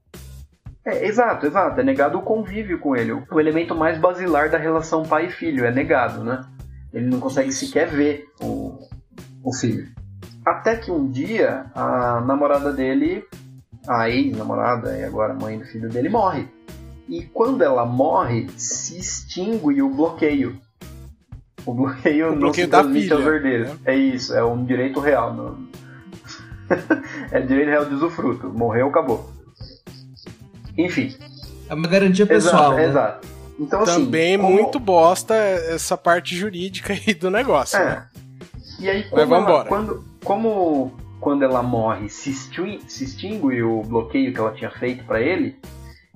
[0.87, 1.79] É, exato, exato.
[1.79, 3.13] É negado o convívio com ele.
[3.13, 6.47] O elemento mais basilar da relação pai e filho é negado, né?
[6.95, 8.88] Ele não consegue sequer ver o,
[9.43, 9.89] o filho.
[10.45, 13.25] Até que um dia a namorada dele
[13.87, 16.47] a ex-namorada e agora mãe do filho dele morre.
[17.09, 20.61] E quando ela morre, se extingue o bloqueio.
[21.65, 23.69] O bloqueio, o não bloqueio se transmite aos herdeiros.
[23.69, 23.77] Né?
[23.87, 25.35] É isso, é um direito real.
[25.35, 25.69] Não...
[27.33, 28.49] é direito real de usufruto.
[28.49, 29.31] Morreu, acabou.
[30.77, 31.15] Enfim.
[31.69, 32.73] É uma garantia pessoal.
[32.73, 32.85] Exato, né?
[32.89, 33.29] exato.
[33.59, 34.53] Então, assim, Também como...
[34.53, 37.79] muito bosta essa parte jurídica aí do negócio.
[37.79, 37.85] É.
[37.85, 38.07] Né?
[38.79, 44.39] E aí, como, ela, quando, como quando ela morre, se, se extingue o bloqueio que
[44.39, 45.59] ela tinha feito para ele,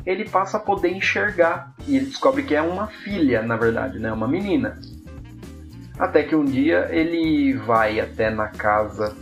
[0.06, 1.74] ele passa a poder enxergar.
[1.86, 4.12] E ele descobre que é uma filha, na verdade, né?
[4.12, 4.78] Uma menina.
[5.98, 9.14] Até que um dia ele vai até na casa.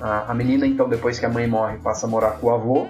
[0.00, 2.88] A, a menina, então, depois que a mãe morre, passa a morar com o avô.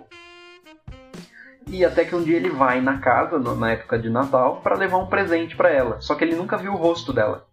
[1.66, 4.76] E até que um dia ele vai na casa, no, na época de Natal, para
[4.76, 6.00] levar um presente para ela.
[6.00, 7.46] Só que ele nunca viu o rosto dela.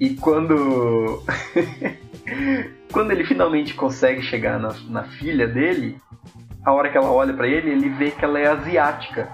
[0.00, 1.22] E quando.
[2.92, 5.96] Quando ele finalmente consegue chegar na, na filha dele,
[6.64, 9.28] a hora que ela olha para ele, ele vê que ela é asiática.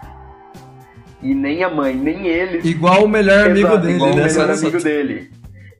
[1.22, 2.68] E nem a mãe, nem ele.
[2.68, 4.22] Igual o melhor amigo Exato, dele, igual né?
[4.22, 5.30] o melhor amigo dele.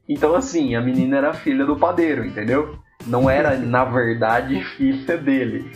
[0.08, 2.78] Então, assim, a menina era filha do padeiro, entendeu?
[3.06, 5.70] Não era, na verdade, filha dele.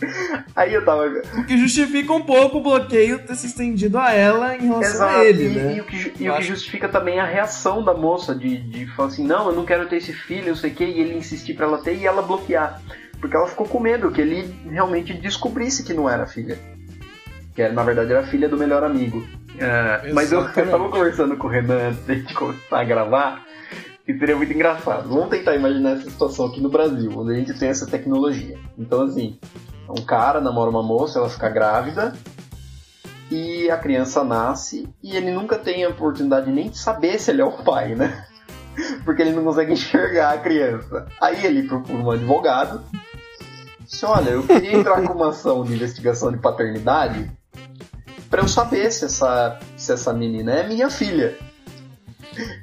[0.54, 1.06] Aí eu tava.
[1.38, 5.18] O que justifica um pouco o bloqueio ter se estendido a ela em relação Exato.
[5.18, 5.76] a ele, e, né?
[5.76, 9.08] E, o que, e o que justifica também a reação da moça de, de falar
[9.08, 11.54] assim: não, eu não quero ter esse filho, não sei o que, e ele insistir
[11.54, 12.80] pra ela ter e ela bloquear.
[13.20, 16.58] Porque ela ficou com medo que ele realmente descobrisse que não era filha.
[17.54, 19.26] Que na verdade era filha do melhor amigo.
[19.58, 23.46] É, mas eu, eu tava conversando com o Renan antes de começar a gravar.
[24.06, 25.08] E seria muito engraçado.
[25.08, 28.56] Vamos tentar imaginar essa situação aqui no Brasil, onde a gente tem essa tecnologia.
[28.78, 29.36] Então, assim,
[29.88, 32.14] um cara namora uma moça, ela fica grávida
[33.30, 37.42] e a criança nasce e ele nunca tem a oportunidade nem de saber se ele
[37.42, 38.26] é o pai, né?
[39.04, 41.06] Porque ele não consegue enxergar a criança.
[41.20, 42.82] Aí ele procura um advogado.
[43.80, 47.30] Disse, olha, eu queria entrar com uma ação de investigação de paternidade
[48.28, 51.36] para eu saber se essa, se essa menina é minha filha.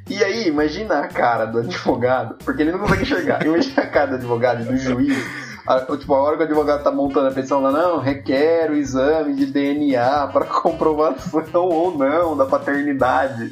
[0.08, 3.44] E aí, imagina a cara do advogado, porque ele não consegue enxergar.
[3.44, 5.43] Imagina a cara do advogado e do juiz
[6.00, 9.34] tipo, a hora que o advogado tá montando a petição lá, não, requer o exame
[9.34, 13.52] de DNA para comprovação ou não da paternidade.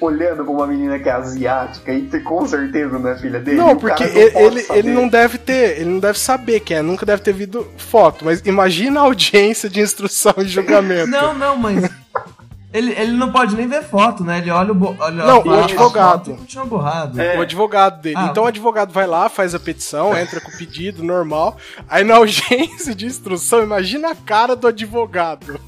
[0.00, 3.56] Olhando pra uma menina que é asiática e com certeza não é filha dele.
[3.56, 6.82] Não, porque não ele, ele, ele, não deve ter, ele não deve saber quem é,
[6.82, 11.06] nunca deve ter visto foto, mas imagina a audiência de instrução e julgamento.
[11.06, 11.88] não, não, mas
[12.72, 14.38] ele, ele não pode nem ver foto, né?
[14.38, 14.96] Ele olha o.
[14.98, 16.38] Olha não, o advogado.
[16.46, 17.20] Tinha borrado.
[17.20, 17.38] É.
[17.38, 18.16] O advogado dele.
[18.18, 21.56] Ah, então o advogado vai lá, faz a petição, entra com o pedido normal.
[21.88, 25.60] Aí na audiência de instrução, imagina a cara do advogado.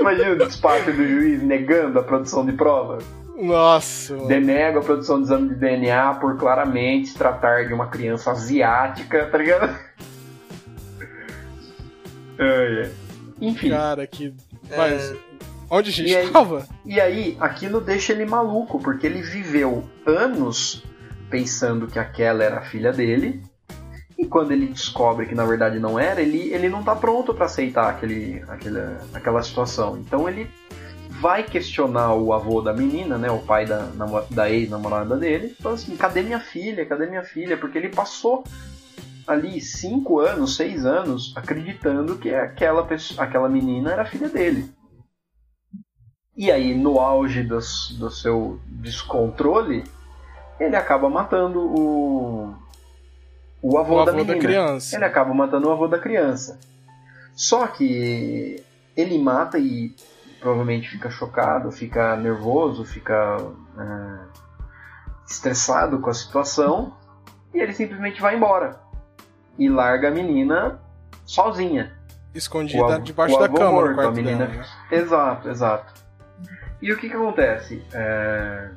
[0.00, 3.04] imagina o despacho do juiz negando a produção de provas.
[3.36, 4.16] Nossa.
[4.26, 9.26] Denega a produção de exame de DNA por claramente se tratar de uma criança asiática,
[9.26, 9.78] tá ligado?
[13.40, 13.70] Enfim.
[13.70, 14.32] Cara, que.
[14.74, 15.16] Mas, é...
[15.70, 16.66] Onde a gente e aí, tava?
[16.84, 20.84] E aí, aquilo deixa ele maluco, porque ele viveu anos
[21.28, 23.42] pensando que aquela era a filha dele.
[24.18, 27.44] E quando ele descobre que na verdade não era, ele, ele não tá pronto para
[27.44, 28.78] aceitar aquele, aquele,
[29.12, 29.98] aquela situação.
[29.98, 30.48] Então ele
[31.20, 33.90] vai questionar o avô da menina, né, o pai da,
[34.30, 37.56] da ex-namorada dele, fala assim, cadê minha filha, cadê minha filha?
[37.56, 38.44] Porque ele passou
[39.26, 44.70] ali cinco anos, seis anos, acreditando que aquela, pessoa, aquela menina era filha dele.
[46.36, 49.84] E aí, no auge do, do seu descontrole,
[50.60, 52.54] ele acaba matando o,
[53.62, 54.96] o avô, o avô da, da criança.
[54.96, 56.58] Ele acaba matando o avô da criança.
[57.34, 58.62] Só que
[58.96, 59.94] ele mata e
[60.40, 63.38] provavelmente fica chocado, fica nervoso, fica
[63.78, 64.18] é,
[65.28, 66.94] estressado com a situação
[67.52, 68.78] e ele simplesmente vai embora
[69.58, 70.80] e larga a menina
[71.24, 71.92] sozinha.
[72.34, 73.70] Escondida debaixo da cama.
[73.70, 74.46] Morto, a menina...
[74.46, 74.66] Dela, né?
[74.90, 76.05] Exato, exato.
[76.80, 77.82] E o que, que acontece?
[77.92, 78.68] É...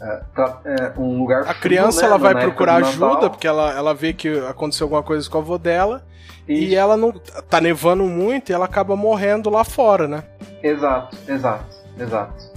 [0.00, 3.94] É, tá, é, um lugar A criança né, ela vai procurar ajuda porque ela, ela
[3.94, 6.04] vê que aconteceu alguma coisa com a avó dela
[6.48, 6.64] Isso.
[6.64, 10.24] e ela não tá nevando muito e ela acaba morrendo lá fora, né?
[10.62, 12.52] Exato, exato, exato.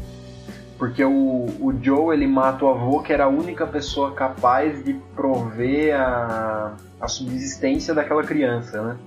[0.79, 4.93] Porque o, o Joe ele mata o avô que era a única pessoa capaz de
[5.15, 8.97] prover a, a subsistência daquela criança, né?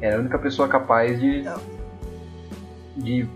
[0.00, 1.44] Era a única pessoa capaz de,
[2.96, 3.28] de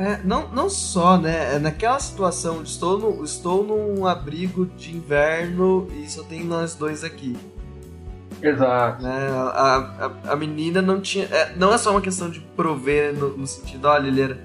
[0.00, 1.56] é, não, não só, né?
[1.56, 7.04] É naquela situação estou, no, estou num abrigo de inverno e só tem nós dois
[7.04, 7.36] aqui.
[8.42, 9.02] Exato.
[9.02, 9.28] Né?
[9.30, 11.26] A, a, a menina não tinha.
[11.26, 14.40] É, não é só uma questão de prover no, no, sentido, olha, ele era,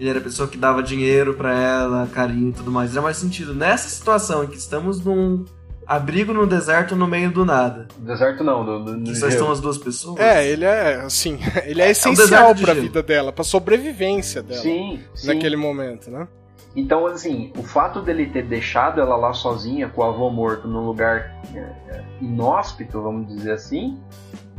[0.00, 2.90] ele era a pessoa que dava dinheiro para ela, carinho e tudo mais.
[2.92, 3.54] Era mais sentido.
[3.54, 5.44] Nessa situação em que estamos num
[5.86, 7.86] abrigo no deserto no meio do nada.
[7.98, 10.18] Deserto não, do, do, que só estão as duas pessoas.
[10.18, 13.44] É, ele é assim, ele é, é essencial é um para a vida dela, para
[13.44, 14.60] sobrevivência dela.
[14.60, 15.28] Sim, sim.
[15.28, 16.26] Naquele momento, né?
[16.74, 20.84] Então, assim, o fato dele ter deixado ela lá sozinha com o avô morto num
[20.84, 23.98] lugar é, é inóspito, vamos dizer assim,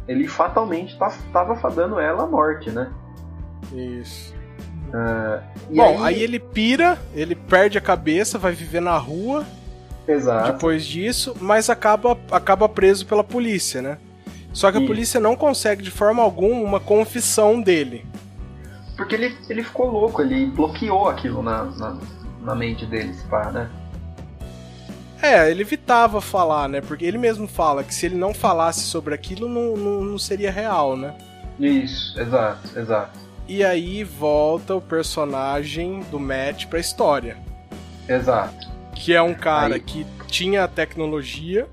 [0.08, 2.92] ele fatalmente estava tá, fadando ela à morte, né?
[3.72, 4.34] Isso.
[4.88, 6.16] Uh, Bom, aí...
[6.16, 9.46] aí ele pira, ele perde a cabeça, vai viver na rua,
[10.08, 10.54] Exato.
[10.54, 13.98] depois disso, mas acaba, acaba preso pela polícia, né?
[14.54, 18.06] Só que a polícia não consegue de forma alguma uma confissão dele.
[18.96, 21.98] Porque ele, ele ficou louco, ele bloqueou aquilo na, na,
[22.42, 23.70] na mente dele, se pá, né?
[25.22, 26.82] É, ele evitava falar, né?
[26.82, 30.50] Porque ele mesmo fala que se ele não falasse sobre aquilo, não, não, não seria
[30.50, 31.16] real, né?
[31.60, 33.20] Isso, exato, exato.
[33.48, 37.38] E aí volta o personagem do Matt pra história.
[38.08, 39.80] Exato que é um cara Aí.
[39.80, 41.70] que tinha a tecnologia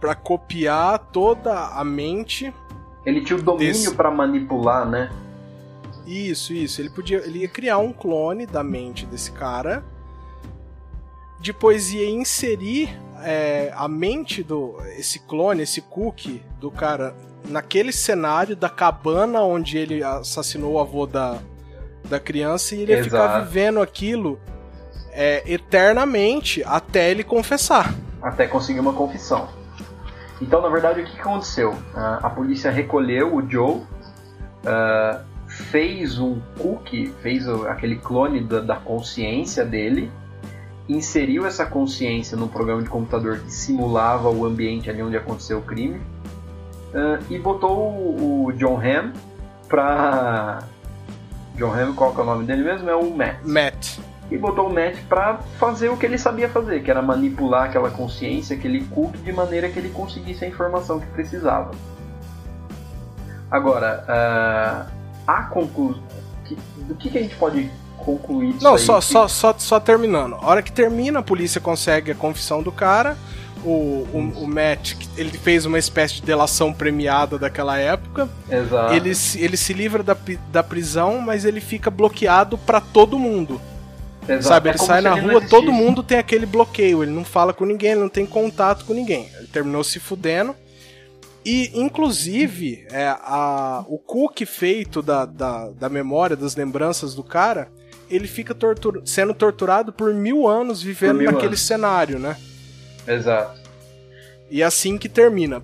[0.00, 2.52] para copiar toda a mente.
[3.04, 3.94] Ele tinha o domínio desse...
[3.94, 5.10] para manipular, né?
[6.06, 6.80] Isso, isso.
[6.80, 9.82] Ele podia, ele ia criar um clone da mente desse cara.
[11.40, 12.90] Depois ia inserir
[13.22, 17.14] é, a mente do esse clone, esse cookie do cara
[17.48, 21.38] naquele cenário da cabana onde ele assassinou o avô da,
[22.08, 23.10] da criança e ele ia Exato.
[23.10, 24.38] ficar vivendo aquilo
[25.14, 27.94] é, eternamente até ele confessar.
[28.20, 29.48] Até conseguir uma confissão.
[30.42, 31.70] Então, na verdade, o que aconteceu?
[31.70, 38.76] Uh, a polícia recolheu o Joe, uh, fez um cookie, fez aquele clone da, da,
[38.76, 40.10] consciência dele,
[40.88, 45.62] inseriu essa consciência num programa de computador que simulava o ambiente ali onde aconteceu o
[45.62, 45.98] crime
[46.92, 49.12] uh, e botou o, o John Hamm
[49.68, 50.64] pra.
[51.54, 52.90] John Hamm, qual que é o nome dele mesmo?
[52.90, 53.36] É o Matt.
[53.44, 53.98] Matt
[54.30, 57.90] e botou o Matt para fazer o que ele sabia fazer, que era manipular aquela
[57.90, 61.72] consciência, aquele culto, de maneira que ele conseguisse a informação que precisava.
[63.50, 64.92] Agora, uh,
[65.26, 66.02] a conclusão.
[66.86, 70.34] Do que, que a gente pode concluir Não, só, só, só, só terminando.
[70.34, 73.16] A hora que termina, a polícia consegue a confissão do cara.
[73.64, 78.28] O, o, o, Matt, ele fez uma espécie de delação premiada daquela época.
[78.50, 78.92] Exato.
[78.92, 80.14] Ele, ele se livra da,
[80.52, 83.58] da prisão, mas ele fica bloqueado para todo mundo.
[84.28, 84.42] Exato.
[84.42, 87.64] Sabe, ele é sai na rua, todo mundo tem aquele bloqueio, ele não fala com
[87.64, 89.28] ninguém, ele não tem contato com ninguém.
[89.36, 90.54] Ele terminou se fudendo.
[91.44, 97.68] E, inclusive, é, a, o cookie feito da, da, da memória, das lembranças do cara,
[98.08, 98.56] ele fica
[99.04, 101.60] sendo torturado por mil anos vivendo mil naquele anos.
[101.60, 102.36] cenário, né?
[103.06, 103.60] Exato.
[104.50, 105.62] E é assim que termina.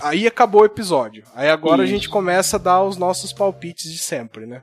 [0.00, 1.24] Aí acabou o episódio.
[1.34, 1.92] Aí agora Isso.
[1.92, 4.62] a gente começa a dar os nossos palpites de sempre, né?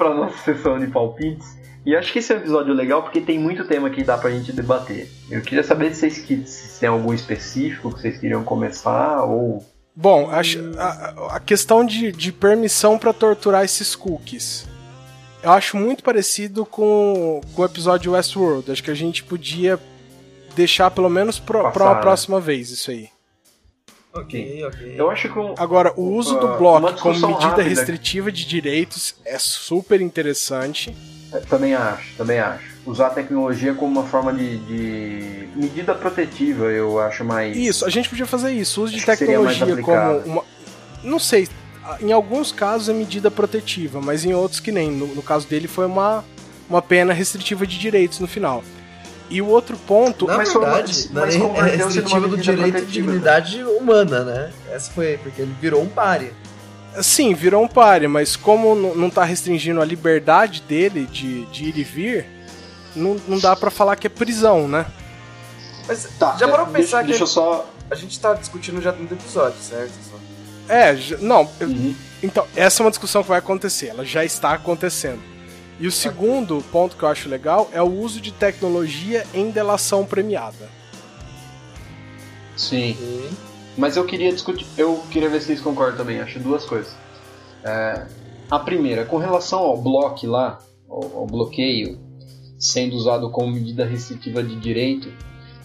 [0.00, 1.60] Para nossa sessão de palpites.
[1.84, 4.30] E acho que esse é um episódio legal porque tem muito tema que dá pra
[4.30, 5.10] gente debater.
[5.30, 9.64] Eu queria saber se vocês se tem algum específico que vocês queriam começar ou.
[9.94, 10.40] Bom, a,
[10.82, 14.66] a, a questão de, de permissão para torturar esses cookies.
[15.42, 18.70] eu acho muito parecido com, com o episódio Westworld.
[18.70, 19.78] Acho que a gente podia
[20.54, 22.00] deixar pelo menos pra uma né?
[22.00, 23.08] próxima vez isso aí.
[24.12, 24.94] Ok, ok.
[24.96, 25.38] Eu acho que.
[25.56, 27.62] Agora, o uso do bloco como medida rápida.
[27.62, 30.94] restritiva de direitos é super interessante.
[31.32, 32.70] É, também acho, também acho.
[32.84, 37.56] Usar a tecnologia como uma forma de, de, medida protetiva, eu acho mais.
[37.56, 38.82] Isso, a gente podia fazer isso.
[38.82, 40.44] Uso de tecnologia como uma.
[41.04, 41.48] Não sei,
[42.00, 44.90] em alguns casos é medida protetiva, mas em outros que nem.
[44.90, 46.24] No, no caso dele foi uma,
[46.68, 48.64] uma pena restritiva de direitos no final.
[49.30, 50.26] E o outro ponto.
[50.26, 54.52] Na mas verdade, mas é restritiva do direito de dignidade humana, né?
[54.70, 56.34] Essa foi, porque ele virou um páreo.
[57.00, 61.78] Sim, virou um páreo, mas como não está restringindo a liberdade dele de, de ir
[61.78, 62.26] e vir,
[62.96, 64.84] não, não dá para falar que é prisão, né?
[65.86, 67.70] Mas tá, já parou pra pensar deixa, que deixa só...
[67.88, 69.92] a gente tá discutindo já no episódio, certo?
[70.68, 71.48] É, não.
[71.60, 71.94] Uhum.
[72.22, 75.20] Então, essa é uma discussão que vai acontecer, ela já está acontecendo.
[75.80, 80.04] E o segundo ponto que eu acho legal é o uso de tecnologia em delação
[80.04, 80.68] premiada.
[82.54, 82.94] Sim.
[83.78, 86.20] Mas eu queria discutir, eu queria ver se vocês concordam também.
[86.20, 86.94] Acho duas coisas.
[87.64, 88.06] É,
[88.50, 91.98] a primeira, com relação ao bloco lá, ao, ao, bloqueio
[92.58, 95.10] sendo usado como medida restritiva de direito,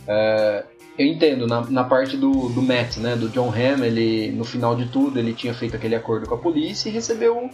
[0.07, 0.63] é,
[0.97, 4.77] eu entendo na, na parte do, do Matt, né, do John Hamm, ele no final
[4.77, 7.49] de tudo ele tinha feito aquele acordo com a polícia e recebeu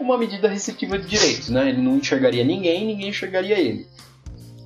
[0.00, 1.68] uma medida restritiva de direitos, né?
[1.68, 3.86] Ele não enxergaria ninguém, ninguém enxergaria ele.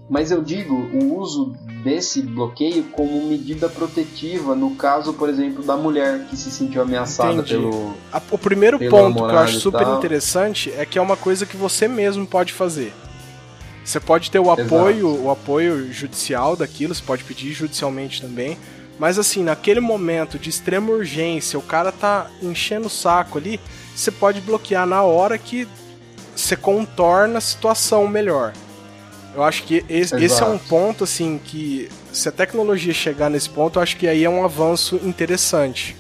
[0.09, 5.77] Mas eu digo o uso desse bloqueio como medida protetiva no caso, por exemplo, da
[5.77, 7.55] mulher que se sentiu ameaçada Entendi.
[7.55, 7.95] pelo.
[8.31, 11.57] o primeiro pelo ponto que eu acho super interessante é que é uma coisa que
[11.57, 12.93] você mesmo pode fazer.
[13.85, 15.25] Você pode ter o apoio, Exato.
[15.25, 18.57] o apoio judicial daquilo, você pode pedir judicialmente também.
[18.99, 23.61] Mas assim, naquele momento de extrema urgência, o cara tá enchendo o saco ali,
[23.95, 25.69] você pode bloquear na hora que
[26.35, 28.53] você contorna a situação melhor.
[29.35, 33.51] Eu acho que esse, esse, é um ponto, assim, que se a tecnologia chegar nesse
[33.51, 35.97] ponto, eu acho que aí é um avanço interessante.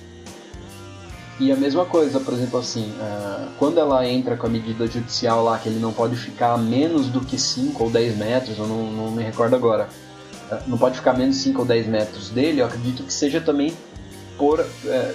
[1.40, 5.42] E a mesma coisa, por exemplo, assim, uh, quando ela entra com a medida judicial
[5.42, 8.68] lá, que ele não pode ficar a menos do que 5 ou 10 metros, eu
[8.68, 9.88] não, não me recordo agora,
[10.52, 13.40] uh, não pode ficar menos de 5 ou 10 metros dele, eu acredito que seja
[13.40, 13.74] também
[14.36, 14.66] por, uh,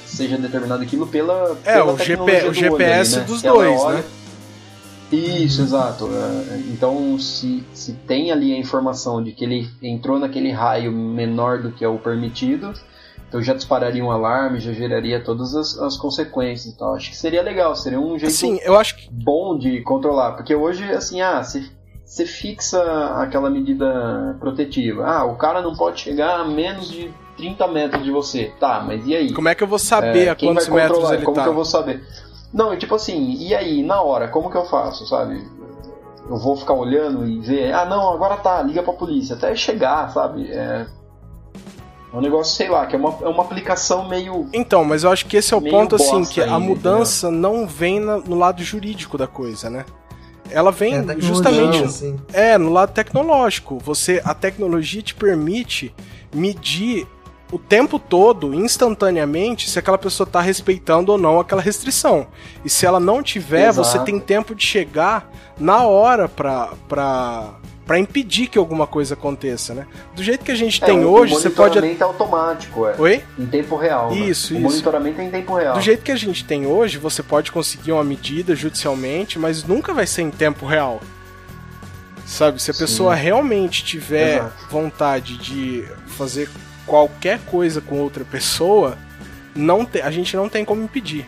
[0.06, 3.28] seja determinado aquilo pela, é, pela o, GP, o GPS ali, né?
[3.28, 4.04] dos dois, né?
[5.12, 6.08] Isso, exato.
[6.72, 11.72] Então, se, se tem ali a informação de que ele entrou naquele raio menor do
[11.72, 12.74] que é o permitido,
[13.28, 16.96] então já dispararia um alarme, já geraria todas as, as consequências e tal.
[16.96, 19.10] Acho que seria legal, seria um jeito assim, eu acho que...
[19.12, 20.34] bom de controlar.
[20.34, 22.82] Porque hoje, assim, ah, você fixa
[23.22, 25.06] aquela medida protetiva.
[25.06, 28.54] Ah, o cara não pode chegar a menos de 30 metros de você.
[28.60, 29.34] Tá, mas e aí?
[29.34, 31.44] Como é que eu vou saber é, a quantos metros ele Como tá?
[31.44, 32.04] que eu vou saber?
[32.54, 35.42] Não, tipo assim, e aí, na hora, como que eu faço, sabe?
[36.30, 40.12] Eu vou ficar olhando e ver, ah não, agora tá, liga pra polícia, até chegar,
[40.12, 40.52] sabe?
[40.52, 40.86] É,
[42.12, 44.48] é um negócio, sei lá, que é uma, é uma aplicação meio.
[44.52, 48.00] Então, mas eu acho que esse é o ponto, assim, que a mudança não vem
[48.00, 49.86] na, no lado jurídico da coisa, né?
[50.52, 52.20] Ela vem é justamente assim.
[52.34, 53.78] é no lado tecnológico.
[53.80, 55.94] Você a tecnologia te permite
[56.34, 57.08] medir
[57.52, 62.28] o tempo todo, instantaneamente, se aquela pessoa está respeitando ou não aquela restrição.
[62.64, 63.88] E se ela não tiver, Exato.
[63.88, 67.56] você tem tempo de chegar na hora para pra
[67.90, 69.88] para impedir que alguma coisa aconteça, né?
[70.16, 71.80] Do jeito que a gente é, tem hoje, você pode.
[71.80, 72.96] O monitoramento é automático, é.
[73.00, 73.24] Oi?
[73.40, 74.12] Em tempo real.
[74.12, 74.30] Isso, né?
[74.30, 74.56] isso.
[74.58, 75.74] O monitoramento é em tempo real.
[75.74, 79.92] Do jeito que a gente tem hoje, você pode conseguir uma medida judicialmente, mas nunca
[79.92, 81.02] vai ser em tempo real.
[82.28, 82.62] Sabe?
[82.62, 83.24] Se a pessoa Sim.
[83.24, 84.54] realmente tiver Exato.
[84.70, 86.48] vontade de fazer
[86.90, 88.98] qualquer coisa com outra pessoa,
[89.56, 90.02] não te...
[90.02, 91.26] a gente não tem como impedir.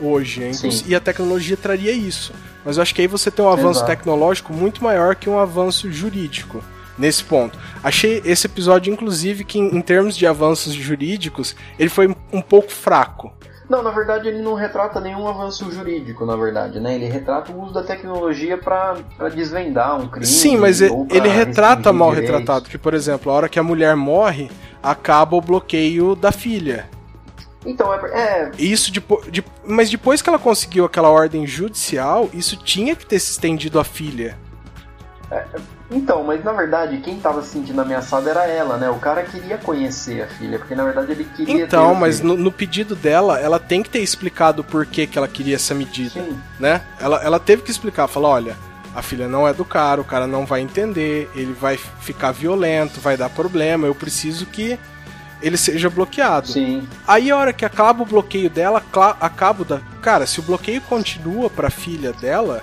[0.00, 0.42] Hoje.
[0.42, 0.50] É
[0.86, 2.32] e a tecnologia traria isso.
[2.64, 3.86] Mas eu acho que aí você tem um avanço Exato.
[3.86, 6.64] tecnológico muito maior que um avanço jurídico
[6.96, 7.58] nesse ponto.
[7.82, 13.32] Achei esse episódio, inclusive, que em, termos de avanços jurídicos, ele foi um pouco fraco.
[13.68, 16.94] Não, na verdade ele não retrata nenhum avanço jurídico, na verdade, né?
[16.94, 18.96] Ele retrata o uso da tecnologia para
[19.34, 20.26] desvendar um crime.
[20.26, 22.34] Sim, mas ele, ele retrata mal direitos.
[22.34, 24.50] retratado, que por exemplo, a hora que a mulher morre,
[24.82, 26.88] acaba o bloqueio da filha.
[27.66, 27.98] Então, é.
[28.14, 28.50] é...
[28.58, 33.18] Isso de, de, mas depois que ela conseguiu aquela ordem judicial, isso tinha que ter
[33.18, 34.38] se estendido à filha.
[35.30, 35.44] É,
[35.90, 38.88] então, mas na verdade, quem estava se sentindo ameaçado era ela, né?
[38.88, 41.64] O cara queria conhecer a filha, porque na verdade ele queria.
[41.64, 45.28] Então, mas no, no, pedido dela, ela tem que ter explicado por que, que ela
[45.28, 46.38] queria essa medida, Sim.
[46.58, 46.82] né?
[46.98, 48.56] Ela, ela teve que explicar, falar, olha,
[48.94, 53.00] a filha não é do cara, o cara não vai entender, ele vai ficar violento,
[53.00, 54.78] vai dar problema, eu preciso que
[55.42, 56.48] ele seja bloqueado.
[56.48, 56.88] Sim.
[57.06, 58.82] Aí a hora que acaba o bloqueio dela,
[59.20, 59.80] acaba da.
[60.00, 62.62] Cara, se o bloqueio continua pra filha dela,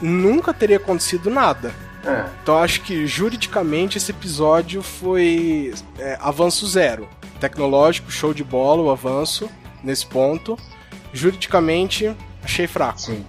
[0.00, 1.72] nunca teria acontecido nada.
[2.04, 2.24] É.
[2.42, 7.08] Então acho que juridicamente esse episódio foi é, avanço zero.
[7.40, 9.50] Tecnológico, show de bola, o avanço
[9.82, 10.56] nesse ponto.
[11.12, 13.00] Juridicamente, achei fraco.
[13.00, 13.24] Sim.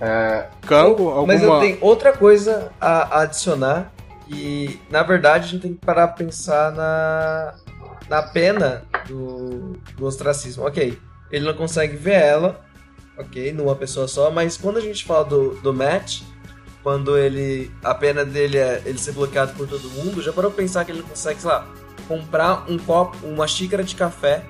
[0.00, 0.46] É...
[0.66, 1.34] Cango, alguma...
[1.34, 3.92] Mas eu tenho outra coisa a adicionar.
[4.28, 7.54] E, na verdade, a gente tem que parar pra pensar na,
[8.08, 10.66] na pena do, do ostracismo.
[10.66, 10.98] Ok,
[11.30, 12.60] ele não consegue ver ela,
[13.18, 16.22] ok, numa pessoa só, mas quando a gente fala do, do Matt,
[16.82, 17.70] quando ele.
[17.82, 20.92] a pena dele é ele ser bloqueado por todo mundo, já parou pra pensar que
[20.92, 21.66] ele consegue, sei lá,
[22.06, 24.44] comprar um copo, uma xícara de café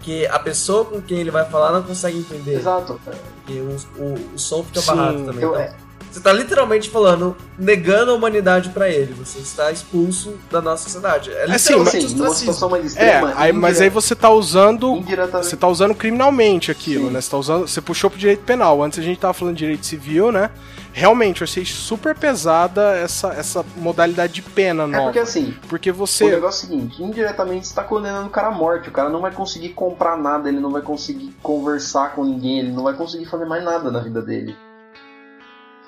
[0.00, 2.54] que a pessoa com quem ele vai falar não consegue entender.
[2.54, 2.98] Exato.
[3.04, 5.42] Porque o, o, o som fica Sim, barato também.
[5.42, 5.74] Eu, então, é...
[6.18, 9.14] Você está literalmente falando, negando a humanidade para ele.
[9.14, 11.30] Você está expulso da nossa sociedade.
[11.30, 13.30] É assim, mas, uma situação mais extrema.
[13.30, 15.00] É, aí, mas aí você está usando.
[15.32, 17.12] Você tá usando criminalmente aquilo, Sim.
[17.12, 17.20] né?
[17.20, 18.82] Você, tá usando, você puxou pro direito penal.
[18.82, 20.50] Antes a gente tava falando de direito civil, né?
[20.90, 25.02] realmente eu achei super pesada essa, essa modalidade de pena nova.
[25.02, 26.24] É porque assim, porque você...
[26.24, 29.08] o negócio é o seguinte, indiretamente você tá condenando o cara à morte, o cara
[29.08, 32.94] não vai conseguir comprar nada, ele não vai conseguir conversar com ninguém, ele não vai
[32.94, 34.56] conseguir fazer mais nada na vida dele.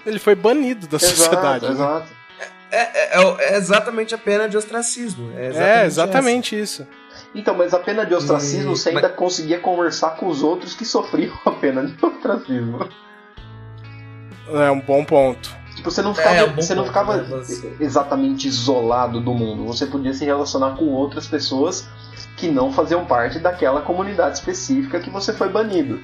[0.05, 1.67] Ele foi banido da exato, sociedade.
[1.67, 1.73] Né?
[1.73, 2.21] Exato.
[2.71, 5.33] É, é, é, é, exatamente a pena de ostracismo.
[5.37, 6.87] É exatamente, é exatamente isso.
[7.35, 8.77] Então, mas a pena de ostracismo, e...
[8.77, 9.17] você ainda mas...
[9.17, 12.89] conseguia conversar com os outros que sofriam a pena de ostracismo.
[14.49, 15.61] É um bom ponto.
[15.77, 17.45] Tipo, você não ficava, é, um você não ficava né?
[17.79, 19.65] exatamente isolado do mundo.
[19.67, 21.89] Você podia se relacionar com outras pessoas
[22.37, 26.01] que não faziam parte daquela comunidade específica que você foi banido.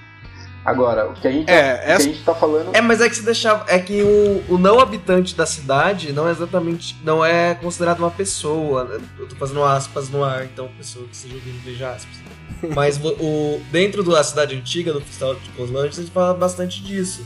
[0.67, 2.09] Agora, o que a gente, é, essa...
[2.09, 2.75] a gente tá falando.
[2.75, 3.65] É, mas é que se deixava.
[3.69, 6.97] É que o, o não habitante da cidade não é exatamente.
[7.05, 8.83] não é considerado uma pessoa.
[8.83, 8.99] Né?
[9.17, 12.17] Eu tô fazendo aspas no ar, então pessoa que esteja ouvindo veja aspas.
[12.75, 17.25] Mas o, dentro da cidade antiga, do Festival de Coslândia, a gente fala bastante disso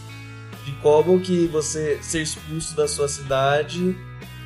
[0.67, 3.97] de como que você ser expulso da sua cidade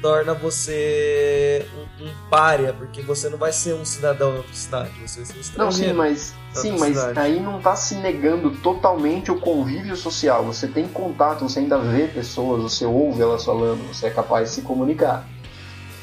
[0.04, 1.66] torna você
[1.98, 5.24] um, um párea, porque você não vai ser um cidadão da outra cidade, você vai
[5.24, 5.64] ser um estrangeiro.
[5.64, 10.44] Não, sim, mas, sim, mas aí não está se negando totalmente o convívio social.
[10.44, 14.56] Você tem contato, você ainda vê pessoas, você ouve elas falando, você é capaz de
[14.56, 15.26] se comunicar.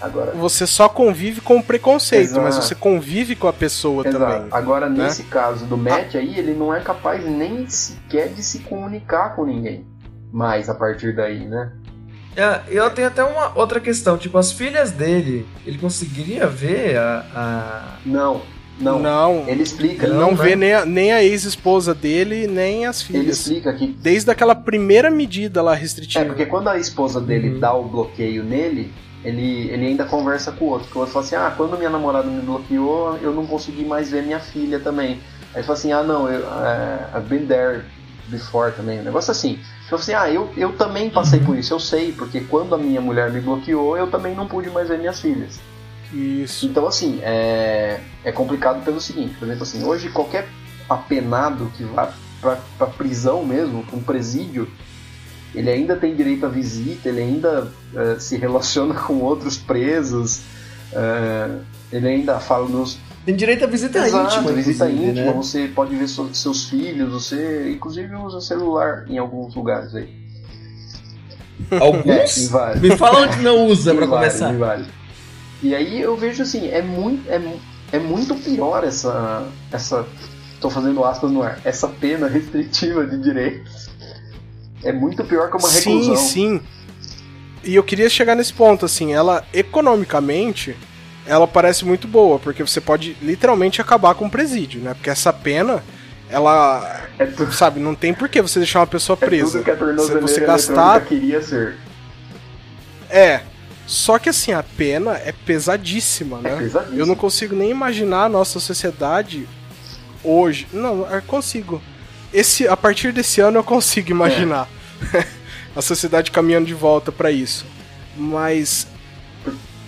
[0.01, 2.41] Agora, você só convive com o preconceito, Exato.
[2.41, 4.25] mas você convive com a pessoa Exato.
[4.25, 4.47] também.
[4.49, 5.03] Agora, né?
[5.03, 9.45] nesse caso do Matt aí, ele não é capaz nem sequer de se comunicar com
[9.45, 9.85] ninguém
[10.31, 11.71] mais a partir daí, né?
[12.35, 17.25] É, eu tenho até uma outra questão, tipo, as filhas dele, ele conseguiria ver a.
[17.35, 17.97] a...
[18.05, 18.41] Não,
[18.79, 18.99] não.
[18.99, 19.43] Não.
[19.47, 20.05] Ele explica.
[20.05, 23.21] Ele não, não vê nem a, nem a ex-esposa dele, nem as filhas.
[23.23, 23.87] Ele explica que.
[23.87, 26.23] Desde aquela primeira medida lá restritiva.
[26.23, 27.59] É, porque quando a esposa dele uhum.
[27.59, 28.91] dá o bloqueio nele,
[29.23, 30.89] ele, ele ainda conversa com o outro.
[30.89, 34.09] Que o outro fala assim: ah, quando minha namorada me bloqueou, eu não consegui mais
[34.09, 35.19] ver minha filha também.
[35.53, 37.83] Aí ele fala assim: ah, não, eu, uh, I've been there
[38.29, 38.99] before também.
[38.99, 39.59] Um negócio assim.
[39.91, 43.01] Então assim, ah, eu, eu também passei por isso, eu sei, porque quando a minha
[43.01, 45.59] mulher me bloqueou, eu também não pude mais ver minhas filhas.
[46.13, 46.65] Isso.
[46.65, 50.47] Então assim, é, é complicado pelo seguinte, por exemplo assim, hoje qualquer
[50.89, 54.65] apenado que vá pra, pra prisão mesmo, um presídio,
[55.53, 60.39] ele ainda tem direito à visita, ele ainda é, se relaciona com outros presos,
[60.93, 61.49] é,
[61.91, 64.51] ele ainda fala nos tem direito à visita Exato, íntima.
[64.53, 65.33] visita íntima, né?
[65.33, 70.09] você pode ver seus filhos, você inclusive usa celular em alguns lugares aí.
[71.79, 72.51] Alguns?
[72.51, 74.51] É, Me fala onde não usa para começar.
[74.53, 74.87] Vários.
[75.61, 77.39] E aí eu vejo assim, é muito, é,
[77.91, 79.47] é muito pior essa.
[79.71, 80.05] essa.
[80.59, 83.89] tô fazendo aspas no ar, essa pena restritiva de direitos.
[84.83, 86.15] É muito pior que uma reclusão.
[86.15, 86.61] Sim, sim.
[87.63, 90.75] E eu queria chegar nesse ponto, assim, ela economicamente
[91.25, 94.93] ela parece muito boa, porque você pode literalmente acabar com o presídio, né?
[94.93, 95.83] Porque essa pena,
[96.29, 97.07] ela.
[97.19, 97.51] É.
[97.51, 99.49] Sabe, não tem por que você deixar uma pessoa presa.
[99.49, 101.77] É tudo que a tornozeleira você gastar queria ser.
[103.09, 103.41] É.
[103.85, 106.53] Só que assim, a pena é pesadíssima, né?
[106.53, 106.97] É pesadíssima.
[106.97, 109.47] Eu não consigo nem imaginar a nossa sociedade
[110.23, 110.67] hoje.
[110.71, 111.81] Não, eu consigo.
[112.33, 114.69] Esse, a partir desse ano eu consigo imaginar
[115.13, 115.25] é.
[115.75, 117.65] a sociedade caminhando de volta para isso.
[118.15, 118.87] Mas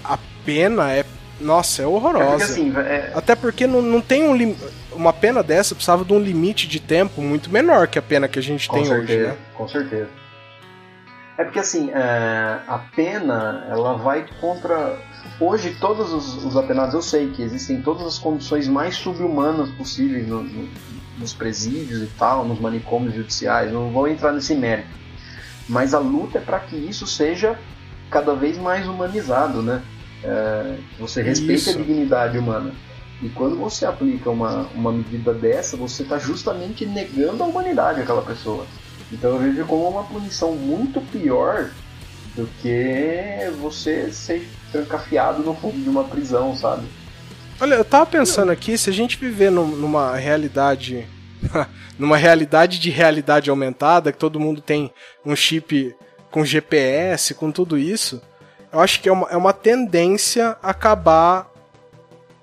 [0.04, 1.06] a pena é
[1.40, 2.26] nossa, é horrorosa.
[2.26, 3.12] É porque, assim, é...
[3.14, 4.56] Até porque não, não tem um lim...
[4.92, 8.40] uma pena dessa precisava de um limite de tempo muito menor que a pena que
[8.40, 9.38] a gente com tem certeza, hoje, né?
[9.54, 10.10] Com certeza.
[11.38, 12.60] É porque assim, é...
[12.68, 14.98] a pena ela vai contra.
[15.40, 20.28] Hoje todos os, os, apenados eu sei que existem todas as condições mais subhumanas possíveis
[20.28, 20.70] no, no,
[21.18, 23.72] nos presídios e tal, nos manicômios judiciais.
[23.72, 25.04] Não vou entrar nesse mérito.
[25.68, 27.58] Mas a luta é para que isso seja
[28.12, 29.82] cada vez mais humanizado, né?
[30.24, 32.74] É, você respeita a dignidade humana.
[33.22, 38.22] E quando você aplica uma, uma medida dessa, você está justamente negando a humanidade àquela
[38.22, 38.66] pessoa.
[39.12, 41.70] Então eu vejo como uma punição muito pior
[42.36, 46.84] do que você ser trancafiado no fundo de uma prisão, sabe?
[47.62, 51.08] Olha, eu tava pensando aqui, se a gente viver numa realidade.
[52.00, 54.92] numa realidade de realidade aumentada, que todo mundo tem
[55.26, 55.96] um chip
[56.32, 58.22] com GPS, com tudo isso,
[58.74, 61.48] eu acho que é uma, é uma tendência acabar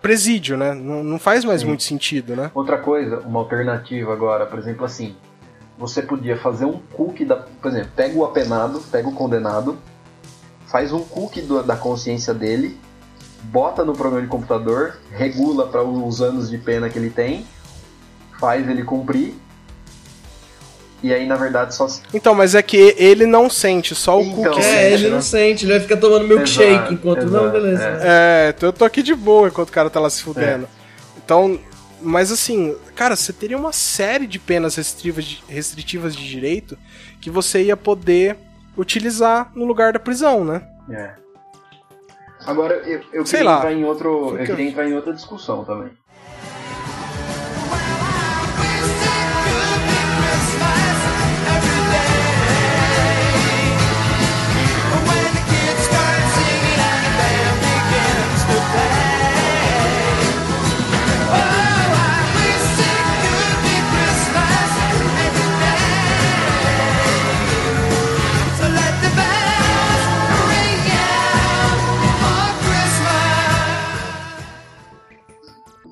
[0.01, 0.73] presídio, né?
[0.73, 1.67] Não, não faz mais Sim.
[1.67, 2.51] muito sentido, né?
[2.55, 5.17] Outra coisa, uma alternativa agora, por exemplo, assim,
[5.77, 7.37] você podia fazer um cookie da.
[7.37, 9.77] Por exemplo, pega o apenado, pega o condenado,
[10.67, 12.79] faz um cookie do, da consciência dele,
[13.45, 17.45] bota no programa de computador, regula para os anos de pena que ele tem,
[18.39, 19.35] faz ele cumprir
[21.03, 21.87] e aí, na verdade, só.
[22.13, 24.61] Então, mas é que ele não sente, só o então, cookie.
[24.61, 25.15] É, ele né?
[25.15, 27.23] não sente, ele vai ficar tomando milkshake exato, enquanto.
[27.23, 27.85] Exato, não, beleza.
[27.85, 28.01] É.
[28.03, 30.65] é, então eu tô aqui de boa enquanto o cara tá lá se fudendo.
[30.65, 30.69] É.
[31.25, 31.59] Então,
[32.03, 36.77] mas assim, cara, você teria uma série de penas restritivas de, restritivas de direito
[37.21, 38.37] que você ia poder
[38.77, 40.63] utilizar no lugar da prisão, né?
[40.91, 41.15] É.
[42.47, 43.59] Agora, eu, eu Sei queria lá.
[43.59, 44.37] entrar em outro.
[44.39, 45.91] Eu queria entrar em outra discussão também.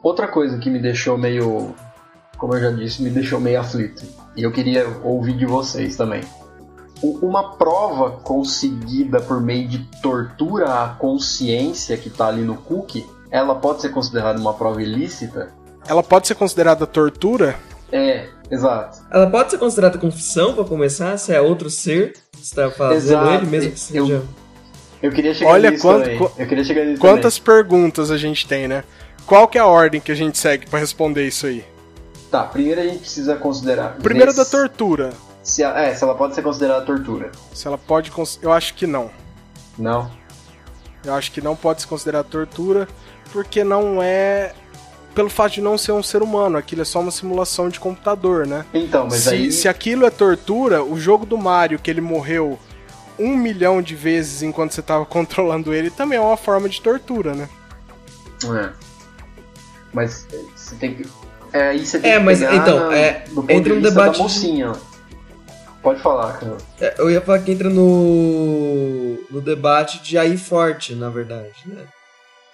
[0.08, 1.74] Outra coisa que me deixou meio,
[2.38, 4.02] como eu já disse, me deixou meio aflito.
[4.34, 6.22] E eu queria ouvir de vocês também.
[7.02, 13.54] Uma prova conseguida por meio de tortura à consciência que está ali no cookie, ela
[13.54, 15.52] pode ser considerada uma prova ilícita?
[15.86, 17.56] Ela pode ser considerada tortura?
[17.92, 19.00] É, exato.
[19.10, 23.34] Ela pode ser considerada confissão para começar, se é outro ser que está fazendo exato.
[23.34, 24.12] ele mesmo que seja.
[24.14, 24.24] Eu,
[25.02, 26.30] eu queria chegar Olha nisso quanto, também.
[26.38, 27.62] Eu queria chegar nisso quantas também.
[27.62, 28.84] perguntas a gente tem, né?
[29.28, 31.62] Qual que é a ordem que a gente segue para responder isso aí?
[32.30, 33.96] Tá, primeiro a gente precisa considerar.
[33.96, 35.12] Primeiro da tortura.
[35.42, 37.30] Se ela, é, se ela pode ser considerada tortura.
[37.52, 38.10] Se ela pode.
[38.40, 39.10] Eu acho que não.
[39.78, 40.10] Não.
[41.04, 42.88] Eu acho que não pode se considerar tortura,
[43.30, 44.54] porque não é.
[45.14, 48.46] Pelo fato de não ser um ser humano, aquilo é só uma simulação de computador,
[48.46, 48.64] né?
[48.72, 49.52] Então, mas se, aí.
[49.52, 52.58] Se aquilo é tortura, o jogo do Mario, que ele morreu
[53.18, 57.34] um milhão de vezes enquanto você estava controlando ele, também é uma forma de tortura,
[57.34, 57.46] né?
[58.44, 58.87] É.
[59.92, 61.06] Mas você tem que.
[61.52, 64.18] É, aí você tem é, que mas então, é, entra um debate.
[64.18, 64.72] Da mocinha.
[64.72, 64.80] De...
[65.82, 66.56] Pode falar, cara.
[66.80, 71.84] É, eu ia falar que entra no, no debate de aí forte, na verdade, né?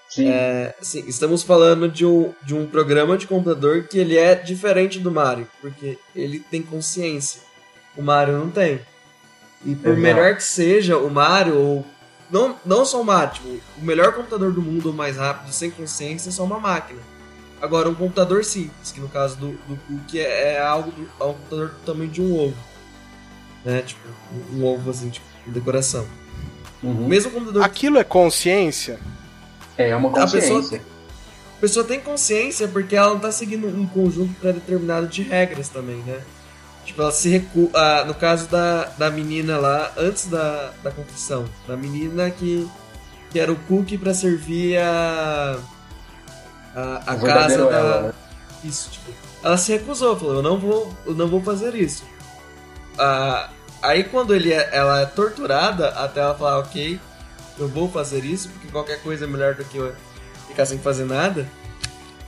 [0.08, 0.28] Sim.
[0.28, 5.00] É, assim, estamos falando de um, de um programa de computador que ele é diferente
[5.00, 7.40] do Mario, porque ele tem consciência.
[7.96, 8.80] O Mario não tem.
[9.64, 10.00] E por Exato.
[10.00, 11.86] melhor que seja o Mario, ou
[12.30, 15.70] não, não só o Mario, tipo, o melhor computador do mundo, o mais rápido, sem
[15.70, 17.00] consciência, é só uma máquina.
[17.64, 21.24] Agora, um computador simples, que no caso do, do Cook é, é algo do, é
[21.24, 22.56] um computador do tamanho de um ovo.
[23.64, 23.80] Né?
[23.80, 24.06] Tipo,
[24.52, 26.06] um ovo assim, tipo, decoração.
[26.82, 27.08] Uhum.
[27.08, 27.62] Mesmo computador.
[27.62, 29.00] Aquilo é consciência?
[29.78, 30.58] É, é uma consciência.
[30.58, 30.80] A pessoa,
[31.56, 35.96] a pessoa tem consciência porque ela não tá seguindo um conjunto pré-determinado de regras também,
[36.02, 36.20] né?
[36.84, 37.70] Tipo, ela se recua.
[37.72, 42.68] Ah, no caso da, da menina lá, antes da, da confissão, da menina que,
[43.30, 45.58] que era o cookie para servir a
[46.74, 47.76] a, a casa da.
[47.76, 48.12] Ela, né?
[48.64, 49.12] Isso, tipo.
[49.42, 52.04] Ela se recusou, falou, eu não vou, eu não vou fazer isso.
[52.98, 53.50] Ah,
[53.82, 56.98] aí quando ele é, ela é torturada, até ela falar, ok,
[57.58, 59.94] eu vou fazer isso, porque qualquer coisa é melhor do que eu
[60.48, 61.46] ficar sem fazer nada.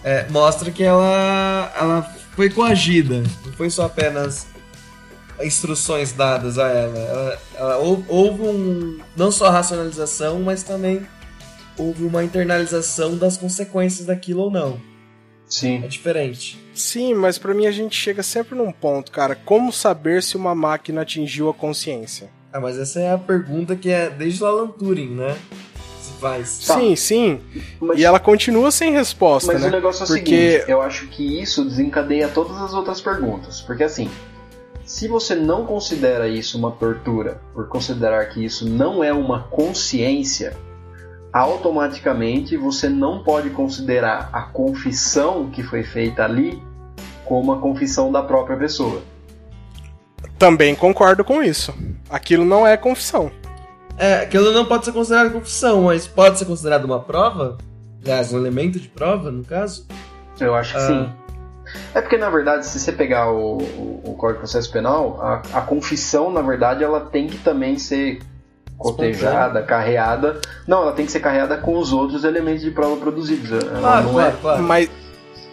[0.05, 2.03] É, mostra que ela, ela
[2.34, 4.47] foi coagida, não foi só apenas
[5.42, 6.99] instruções dadas a ela.
[6.99, 11.07] ela, ela houve um, não só racionalização, mas também
[11.79, 14.81] houve uma internalização das consequências daquilo ou não.
[15.49, 15.83] Sim.
[15.85, 16.59] É diferente.
[16.74, 19.35] Sim, mas para mim a gente chega sempre num ponto, cara.
[19.35, 22.31] Como saber se uma máquina atingiu a consciência?
[22.53, 25.37] Ah, mas essa é a pergunta que é desde o Alan Turing, né?
[26.01, 26.66] Se faz.
[26.66, 26.79] Tá.
[26.79, 27.41] Sim, sim.
[27.81, 29.68] Mas, e ela continua sem resposta, mas né?
[29.68, 30.51] Mas o negócio é o Porque...
[30.53, 33.61] seguinte, eu acho que isso desencadeia todas as outras perguntas.
[33.61, 34.11] Porque assim,
[34.85, 40.57] se você não considera isso uma tortura, por considerar que isso não é uma consciência,
[41.37, 46.62] automaticamente você não pode considerar a confissão que foi feita ali
[47.24, 49.03] como a confissão da própria pessoa.
[50.39, 51.74] Também concordo com isso.
[52.09, 53.30] Aquilo não é confissão.
[53.99, 57.59] É, aquilo não pode ser considerado confissão, mas pode ser considerado uma prova?
[58.03, 59.87] Aliás, um elemento de prova, no caso?
[60.39, 61.12] Eu acho que ah, sim.
[61.95, 65.43] É porque, na verdade, se você pegar o, o, o Código de Processo Penal, a,
[65.53, 68.20] a, confissão, na verdade, ela tem que também ser
[68.77, 70.41] cotejada, carreada.
[70.66, 73.51] Não, ela tem que ser carreada com os outros elementos de prova produzidos.
[73.51, 74.62] Ela claro, não é, claro.
[74.62, 74.91] Mas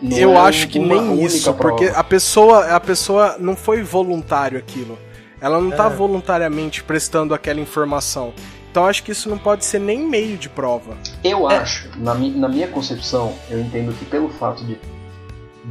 [0.02, 1.76] não eu é acho que nem isso, prova.
[1.76, 4.98] porque a pessoa, a pessoa não foi voluntário aquilo.
[5.40, 5.90] Ela não está é.
[5.90, 8.34] voluntariamente prestando aquela informação.
[8.72, 10.98] Então acho que isso não pode ser nem meio de prova.
[11.24, 11.58] Eu é.
[11.58, 14.78] acho, na, mi na minha concepção, eu entendo que pelo fato de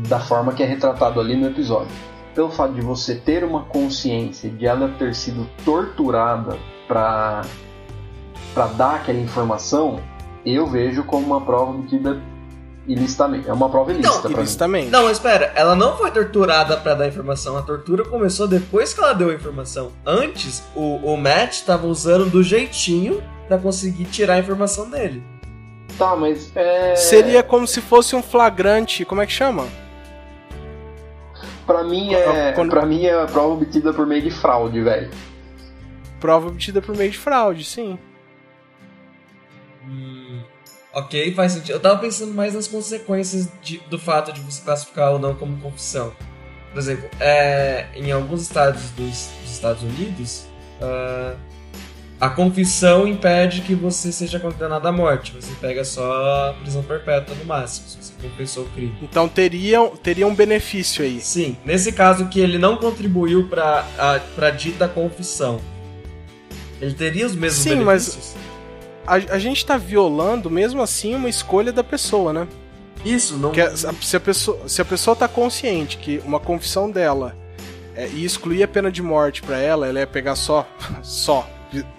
[0.08, 1.90] da forma que é retratado ali no episódio,
[2.34, 6.56] pelo fato de você ter uma consciência de ela ter sido torturada
[6.92, 7.42] para
[8.52, 9.98] para dar aquela informação,
[10.44, 12.20] eu vejo como uma prova obtida
[12.86, 13.48] ilicitamente.
[13.48, 14.28] É uma prova ilícita.
[14.28, 14.90] Não, ilicitamente.
[14.90, 17.56] Não, mas espera, ela não foi torturada para dar informação.
[17.56, 19.90] A tortura começou depois que ela deu a informação.
[20.04, 25.22] Antes, o, o Matt estava usando do jeitinho para conseguir tirar a informação dele.
[25.96, 26.94] Tá, mas é...
[26.94, 29.02] Seria como se fosse um flagrante.
[29.06, 29.64] Como é que chama?
[31.66, 32.52] Pra mim é.
[32.52, 32.68] Quando...
[32.68, 35.10] Pra mim é prova obtida por meio de fraude, velho
[36.22, 37.98] prova obtida por meio de fraude, sim.
[39.84, 40.40] Hum,
[40.94, 41.72] ok, faz sentido.
[41.72, 45.60] Eu tava pensando mais nas consequências de, do fato de você classificar ou não como
[45.60, 46.12] confissão.
[46.70, 50.46] Por exemplo, é, em alguns estados dos, dos Estados Unidos,
[50.80, 51.36] uh,
[52.20, 55.32] a confissão impede que você seja condenado à morte.
[55.32, 58.96] Você pega só prisão perpétua no máximo, se você confessou o crime.
[59.02, 61.20] Então teria, teria um benefício aí.
[61.20, 63.84] Sim, nesse caso que ele não contribuiu para
[64.38, 65.60] a dita confissão
[66.82, 68.34] ele teria os mesmos Sim, benefícios.
[69.06, 72.48] mas a, a gente tá violando, mesmo assim, uma escolha da pessoa, né?
[73.04, 73.52] Isso, não.
[73.52, 77.36] Que se, a pessoa, se a pessoa tá consciente que uma confissão dela
[77.94, 80.66] é, e excluir a pena de morte para ela, ela ia pegar só,
[81.02, 81.48] só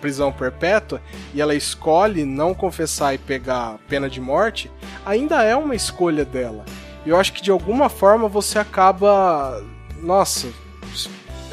[0.01, 1.01] prisão perpétua
[1.33, 4.69] e ela escolhe não confessar e pegar pena de morte,
[5.05, 6.65] ainda é uma escolha dela.
[7.05, 9.63] E eu acho que de alguma forma você acaba.
[10.01, 10.49] Nossa,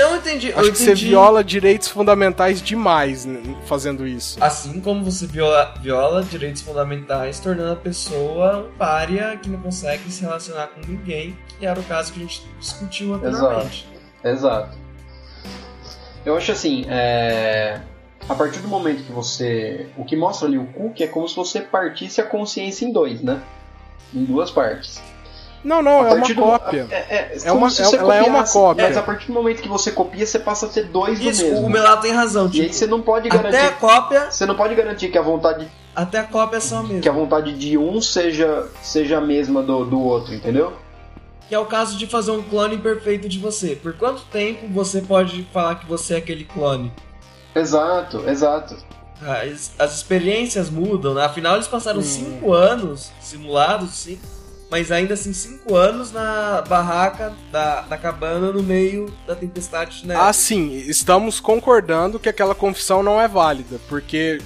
[0.09, 0.48] não entendi.
[0.48, 1.01] Acho eu que entendi.
[1.01, 3.28] você viola direitos fundamentais demais
[3.66, 4.42] fazendo isso.
[4.42, 10.11] Assim como você viola, viola direitos fundamentais, tornando a pessoa um pária que não consegue
[10.11, 13.86] se relacionar com ninguém, que era o caso que a gente discutiu anteriormente.
[14.24, 14.38] Exato.
[14.38, 14.78] Exato.
[16.24, 17.80] Eu acho assim, é...
[18.28, 19.86] a partir do momento que você.
[19.96, 23.22] O que mostra ali o Cook é como se você partisse a consciência em dois,
[23.22, 23.42] né?
[24.14, 25.01] Em duas partes.
[25.62, 26.86] Não, não, é uma do, cópia.
[26.90, 28.86] É, é, é uma, é, ela é uma cópia.
[28.86, 31.50] Mas a partir do momento que você copia, você passa a ter dois Isso, do
[31.50, 31.66] mesmo.
[31.66, 32.46] O Melato tem razão.
[32.46, 33.56] Tipo, e aí tipo, você não pode garantir.
[33.56, 34.30] Até a cópia.
[34.30, 35.68] Você não pode garantir que a vontade.
[35.94, 37.00] Até a cópia são a mesma.
[37.00, 40.72] Que a vontade de um seja, seja a mesma do, do outro, entendeu?
[41.46, 43.76] Que é o caso de fazer um clone perfeito de você.
[43.76, 46.90] Por quanto tempo você pode falar que você é aquele clone?
[47.54, 48.76] Exato, exato.
[49.20, 51.24] As, as experiências mudam, né?
[51.24, 52.52] Afinal, eles passaram 5 hum.
[52.54, 54.39] anos simulados, 5
[54.70, 60.06] mas ainda assim cinco anos na barraca da, da cabana no meio da tempestade de
[60.06, 60.20] neve.
[60.20, 64.40] Ah, sim, estamos concordando que aquela confissão não é válida, porque.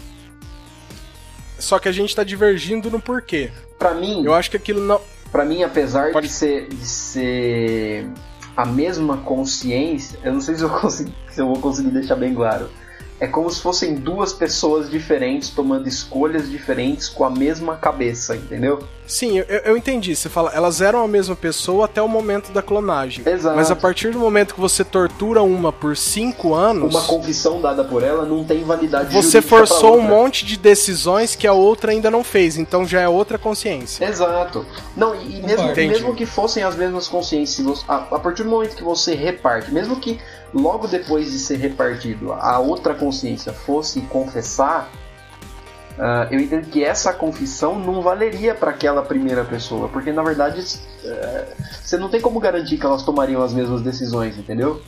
[1.59, 3.51] Só que a gente está divergindo no porquê.
[3.79, 4.25] Para mim.
[4.25, 5.01] Eu acho que aquilo não.
[5.31, 6.27] Para mim, apesar Pode...
[6.27, 8.09] de ser, de ser
[8.57, 12.35] a mesma consciência, eu não sei se eu, consigo, se eu vou conseguir deixar bem
[12.35, 12.69] claro
[13.25, 18.85] é como se fossem duas pessoas diferentes tomando escolhas diferentes com a mesma cabeça, entendeu?
[19.07, 20.15] Sim, eu, eu entendi.
[20.15, 23.27] Você fala, elas eram a mesma pessoa até o momento da clonagem.
[23.27, 23.57] Exato.
[23.57, 26.95] Mas a partir do momento que você tortura uma por cinco anos.
[26.95, 31.47] Uma confissão dada por ela não tem validade Você forçou um monte de decisões que
[31.47, 34.07] a outra ainda não fez, então já é outra consciência.
[34.07, 34.67] Exato.
[34.95, 38.85] Não, e mesmo, mesmo que fossem as mesmas consciências, a, a partir do momento que
[38.85, 40.19] você reparte, mesmo que
[40.55, 44.89] logo depois de ser repartido a outra consciência fosse confessar,
[45.99, 50.61] uh, eu entendo que essa confissão não valeria para aquela primeira pessoa, porque na verdade
[50.61, 54.81] uh, você não tem como garantir que elas tomariam as mesmas decisões, entendeu?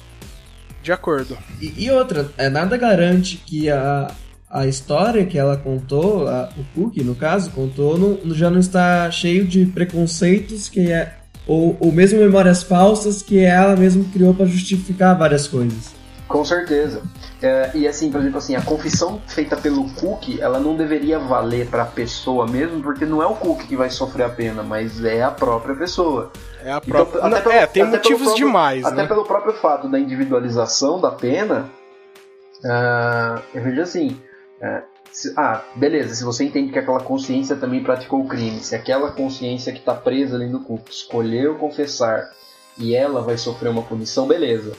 [0.83, 1.37] De acordo.
[1.61, 4.09] E, e outra, é, nada garante que a,
[4.49, 9.11] a história que ela contou, a, o Cook no caso, contou, não, já não está
[9.11, 11.16] cheio de preconceitos que é
[11.47, 15.95] ou, ou mesmo memórias falsas que ela mesma criou para justificar várias coisas.
[16.27, 17.03] Com certeza.
[17.41, 21.69] É, e assim, por exemplo, assim, a confissão feita pelo Cook, ela não deveria valer
[21.69, 25.05] para a pessoa mesmo, porque não é o Cook que vai sofrer a pena, mas
[25.05, 26.33] é a própria pessoa.
[26.65, 27.19] É a própria.
[27.19, 28.85] Então, pelo, é, tem motivos próprio, demais.
[28.85, 29.07] Até né?
[29.07, 31.71] pelo próprio fato da individualização da pena,
[32.65, 34.21] uh, eu vejo assim.
[34.61, 38.75] Uh, se, ah, beleza, se você entende que aquela consciência também praticou o crime, se
[38.75, 42.31] aquela consciência que está presa ali no culto escolheu confessar
[42.77, 44.77] e ela vai sofrer uma punição, beleza.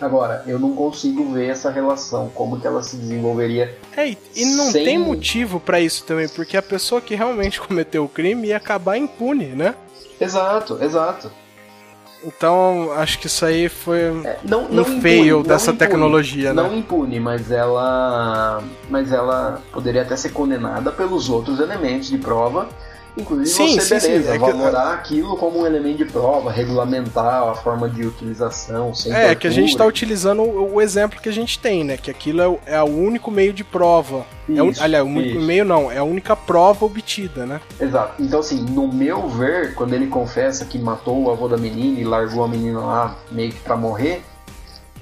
[0.00, 3.76] Agora, eu não consigo ver essa relação, como que ela se desenvolveria.
[3.96, 4.84] É, e não sem...
[4.84, 8.96] tem motivo para isso também, porque a pessoa que realmente cometeu o crime ia acabar
[8.96, 9.74] impune, né?
[10.20, 11.32] Exato, exato.
[12.24, 16.54] Então, acho que isso aí foi é, não, não um fail impune, dessa impune, tecnologia,
[16.54, 16.62] né?
[16.62, 18.62] Não impune, mas ela.
[18.88, 22.68] Mas ela poderia até ser condenada pelos outros elementos de prova
[23.16, 24.34] Inclusive sim, você, sim, beleza, sim.
[24.34, 25.14] É valorar que...
[25.14, 29.50] aquilo como um elemento de prova, regulamentar a forma de utilização, sem É, que a
[29.50, 31.96] gente está utilizando o, exemplo que a gente tem, né?
[31.96, 34.24] Que aquilo é, é o único meio de prova.
[34.48, 37.60] Isso, é, aliás, o único meio não, é a única prova obtida, né?
[37.78, 38.22] Exato.
[38.22, 42.04] Então, assim, no meu ver, quando ele confessa que matou o avô da menina e
[42.04, 44.22] largou a menina lá meio que pra morrer,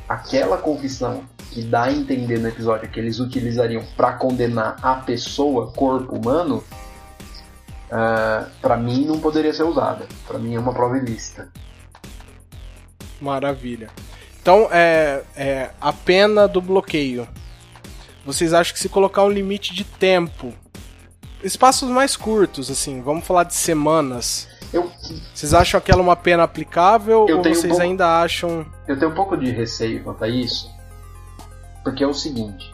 [0.09, 5.73] aquela confissão que dá a entender no episódio que eles utilizariam para condenar a pessoa,
[5.73, 6.63] corpo humano,
[7.91, 10.07] uh, ah, para mim não poderia ser usada.
[10.27, 11.49] Para mim é uma prova ilícita.
[13.21, 13.91] Maravilha.
[14.41, 17.29] Então, é, é, a pena do bloqueio.
[18.25, 20.53] Vocês acham que se colocar um limite de tempo,
[21.43, 24.49] espaços mais curtos, assim, vamos falar de semanas.
[24.73, 24.91] Eu,
[25.35, 28.65] vocês acham aquela uma pena aplicável ou vocês um pouco, ainda acham.
[28.87, 30.71] Eu tenho um pouco de receio quanto a isso,
[31.83, 32.73] porque é o seguinte: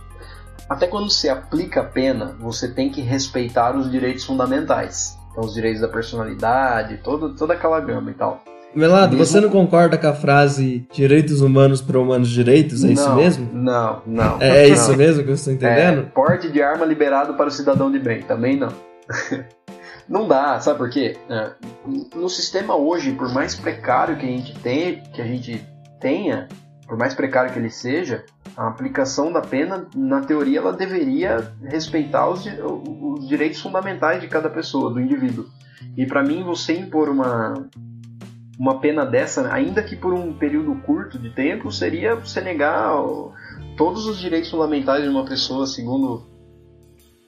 [0.69, 5.17] até quando se aplica a pena, você tem que respeitar os direitos fundamentais.
[5.31, 8.43] Então, os direitos da personalidade, toda, toda aquela gama e tal.
[8.75, 9.25] Melado, mesmo...
[9.25, 12.85] você não concorda com a frase direitos humanos para humanos direitos?
[12.85, 13.51] É não, isso mesmo?
[13.53, 14.43] Não, não.
[14.43, 16.01] É, é isso mesmo que eu estou entendendo?
[16.01, 18.73] É, porte de arma liberado para o cidadão de bem, também não.
[20.09, 21.17] não dá, sabe por quê?
[21.31, 21.53] É,
[22.14, 25.64] no sistema hoje, por mais precário que a gente tem, que a gente
[25.99, 26.49] tenha,
[26.87, 28.24] por mais precário que ele seja,
[28.57, 34.49] a aplicação da pena, na teoria, ela deveria respeitar os, os direitos fundamentais de cada
[34.49, 35.47] pessoa, do indivíduo.
[35.97, 37.68] E para mim, você impor uma,
[38.59, 42.93] uma pena dessa, ainda que por um período curto de tempo, seria você negar
[43.76, 46.36] todos os direitos fundamentais de uma pessoa, segundo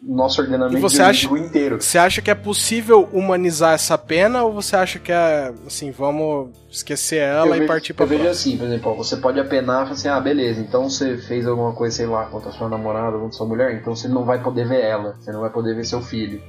[0.02, 1.80] nosso ordenamento você acha, inteiro.
[1.80, 6.50] Você acha que é possível humanizar essa pena ou você acha que é assim, vamos
[6.70, 9.82] esquecer ela eu e vejo, partir para Eu vejo assim, por exemplo, você pode apenar
[9.82, 13.18] e falar assim: "Ah, beleza, então você fez alguma coisa, sei lá, contra sua namorada,
[13.18, 15.84] contra sua mulher, então você não vai poder ver ela, você não vai poder ver
[15.84, 16.40] seu filho".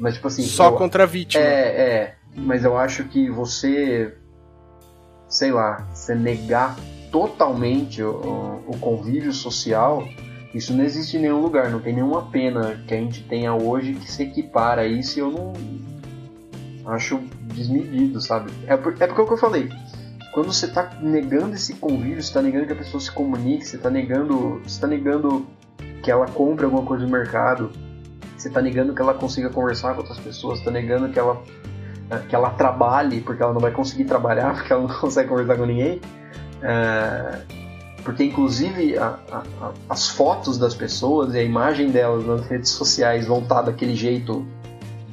[0.00, 1.42] Mas tipo assim, só eu, contra a vítima.
[1.42, 4.14] É, é, mas eu acho que você
[5.28, 6.76] sei lá, você negar
[7.10, 10.04] totalmente o, o convívio social
[10.54, 13.94] isso não existe em nenhum lugar, não tem nenhuma pena que a gente tenha hoje
[13.94, 15.52] que se equipara a isso e eu não
[16.86, 18.52] acho desmedido, sabe?
[18.66, 19.68] É, por, é porque é o que eu falei.
[20.32, 23.76] Quando você está negando esse convívio, você está negando que a pessoa se comunique, você
[23.76, 25.46] está negando, você tá negando
[26.02, 27.72] que ela compre alguma coisa no mercado,
[28.36, 31.42] você está negando que ela consiga conversar com outras pessoas, está negando que ela
[32.28, 35.66] que ela trabalhe porque ela não vai conseguir trabalhar porque ela não consegue conversar com
[35.66, 36.00] ninguém.
[36.62, 37.63] Uh,
[38.04, 43.26] porque inclusive a, a, as fotos das pessoas e a imagem delas nas redes sociais
[43.26, 44.46] vão estar daquele jeito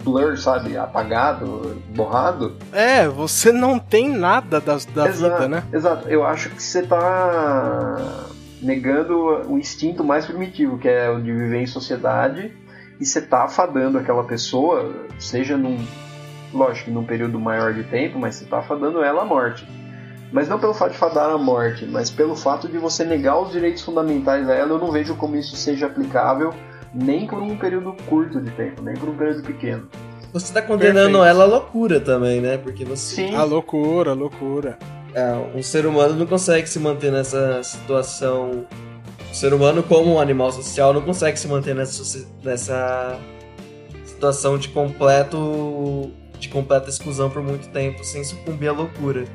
[0.04, 0.78] blur, sabe?
[0.78, 2.58] Apagado, borrado.
[2.72, 5.64] É, você não tem nada da, da exato, vida, né?
[5.72, 7.98] Exato, eu acho que você tá
[8.62, 9.16] negando
[9.50, 12.54] o instinto mais primitivo, que é o de viver em sociedade,
[13.00, 15.84] e você tá afadando aquela pessoa, seja num.
[16.54, 19.66] Lógico, num período maior de tempo, mas você tá afadando ela à morte.
[20.32, 23.52] Mas não pelo fato de fadar a morte, mas pelo fato de você negar os
[23.52, 26.54] direitos fundamentais a ela, eu não vejo como isso seja aplicável
[26.94, 29.88] nem por um período curto de tempo, nem por um período pequeno.
[30.34, 31.26] Você está condenando Perfeito.
[31.26, 32.58] ela à loucura também, né?
[32.58, 33.16] Porque você.
[33.16, 33.36] Sim.
[33.36, 34.78] A loucura, a loucura.
[35.14, 38.66] É, um ser humano não consegue se manter nessa situação.
[39.30, 43.20] O ser humano, como um animal social, não consegue se manter nessa, nessa
[44.06, 49.26] situação de completo de completa exclusão por muito tempo sem sucumbir à loucura.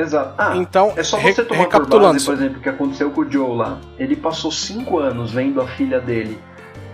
[0.00, 0.34] Exato.
[0.38, 3.30] Ah, então, é só você tomar por base, por exemplo, o que aconteceu com o
[3.30, 3.78] Joe lá.
[3.98, 6.38] Ele passou cinco anos vendo a filha dele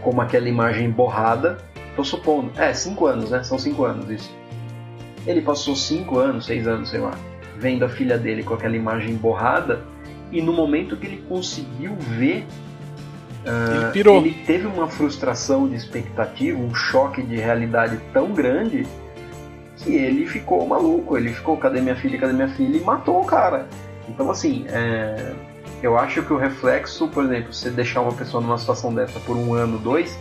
[0.03, 1.59] como aquela imagem borrada.
[1.95, 2.51] Tô supondo.
[2.57, 3.43] É, cinco anos, né?
[3.43, 4.35] São cinco anos isso.
[5.27, 7.13] Ele passou cinco anos, seis anos, sei lá,
[7.57, 9.81] vendo a filha dele com aquela imagem borrada.
[10.31, 12.47] E no momento que ele conseguiu ver
[13.47, 18.85] Uh, ele, ele, teve uma frustração de expectativa, um choque de realidade tão grande
[19.87, 23.25] que ele ficou maluco, ele ficou, cadê minha filha, cadê minha filha, e matou o
[23.25, 23.69] cara.
[24.09, 25.33] Então, assim, é,
[25.81, 29.37] eu acho que o reflexo, por exemplo, você deixar uma pessoa numa situação dessa por
[29.37, 30.19] um ano, dois,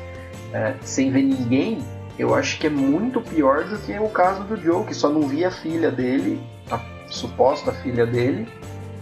[0.53, 1.79] é, sem ver ninguém,
[2.17, 5.27] eu acho que é muito pior do que o caso do Joe, que só não
[5.27, 6.39] via a filha dele,
[6.69, 8.47] a suposta filha dele,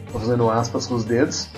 [0.08, 1.50] fazendo aspas com os dedos,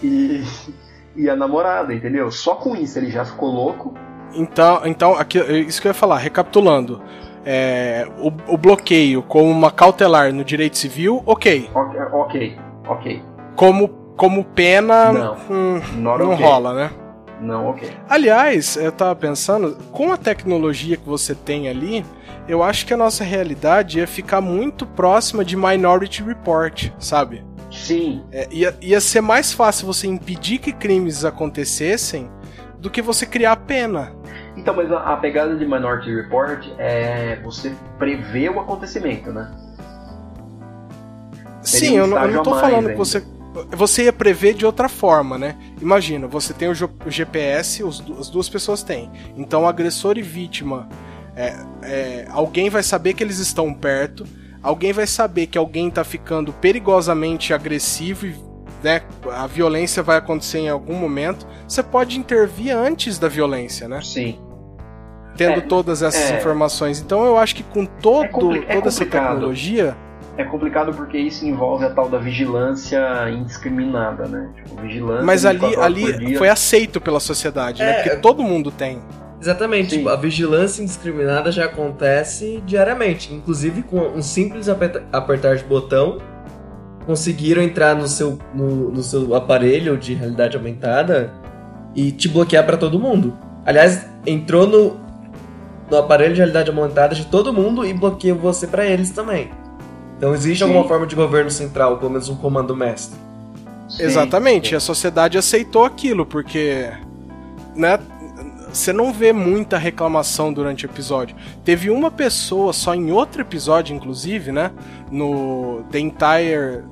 [0.00, 0.44] e,
[1.16, 2.30] e a namorada, entendeu?
[2.30, 3.92] Só com isso ele já ficou louco.
[4.34, 7.02] Então, então aqui, isso que eu ia falar, recapitulando
[7.44, 11.70] é, o, o, bloqueio como uma cautelar no direito civil, ok.
[11.74, 12.56] Ok,
[12.88, 13.22] ok.
[13.56, 16.44] Como, como pena, não, hum, não okay.
[16.44, 16.90] rola, né?
[17.40, 17.90] Não, ok.
[18.08, 22.04] Aliás, eu tava pensando, com a tecnologia que você tem ali,
[22.46, 27.44] eu acho que a nossa realidade ia ficar muito próxima de Minority Report, sabe?
[27.70, 28.22] Sim.
[28.30, 32.30] É, ia, ia ser mais fácil você impedir que crimes acontecessem
[32.78, 34.12] do que você criar pena.
[34.56, 39.50] Então, mas a, a pegada de Minority Report é você prever o acontecimento, né?
[41.62, 42.92] Sim, eu não, eu não tô falando ainda.
[42.92, 43.24] que você
[43.70, 45.56] você ia prever de outra forma, né?
[45.80, 46.74] Imagina, você tem o,
[47.06, 47.82] GPS,
[48.18, 49.10] as duas pessoas têm.
[49.36, 50.88] Então, agressor e vítima,
[51.36, 54.26] é, é, alguém vai saber que eles estão perto,
[54.62, 58.34] alguém vai saber que alguém está ficando perigosamente agressivo e
[58.82, 59.02] né,
[59.32, 61.46] a violência vai acontecer em algum momento.
[61.66, 64.00] Você pode intervir antes da violência, né?
[64.02, 64.38] Sim.
[65.36, 66.38] Tendo é, todas essas é.
[66.38, 67.00] informações.
[67.00, 69.96] Então, eu acho que com todo, é toda essa tecnologia
[70.36, 74.50] é complicado porque isso envolve a tal da vigilância indiscriminada, né?
[74.56, 75.24] Tipo, vigilância.
[75.24, 77.88] Mas ali, ali foi aceito pela sociedade, né?
[77.88, 78.02] é, né?
[78.02, 79.00] Porque todo mundo tem.
[79.40, 83.34] Exatamente, tipo, a vigilância indiscriminada já acontece diariamente.
[83.34, 86.18] Inclusive, com um simples apertar de botão,
[87.06, 91.32] conseguiram entrar no seu, no, no seu aparelho de realidade aumentada
[91.94, 93.36] e te bloquear para todo mundo.
[93.64, 95.00] Aliás, entrou no,
[95.90, 99.50] no aparelho de realidade aumentada de todo mundo e bloqueou você para eles também.
[100.16, 100.64] Então existe Sim.
[100.64, 103.18] alguma forma de governo central, pelo menos um comando mestre.
[103.88, 104.04] Sim.
[104.04, 106.90] Exatamente, a sociedade aceitou aquilo, porque
[107.74, 107.98] né,
[108.72, 111.36] você não vê muita reclamação durante o episódio.
[111.64, 114.70] Teve uma pessoa só em outro episódio, inclusive, né?
[115.10, 116.84] No The Entire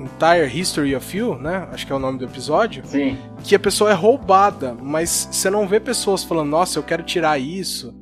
[0.00, 1.68] Entire History of You, né?
[1.70, 2.82] Acho que é o nome do episódio.
[2.86, 3.18] Sim.
[3.44, 7.38] Que a pessoa é roubada, mas você não vê pessoas falando, nossa, eu quero tirar
[7.38, 7.94] isso.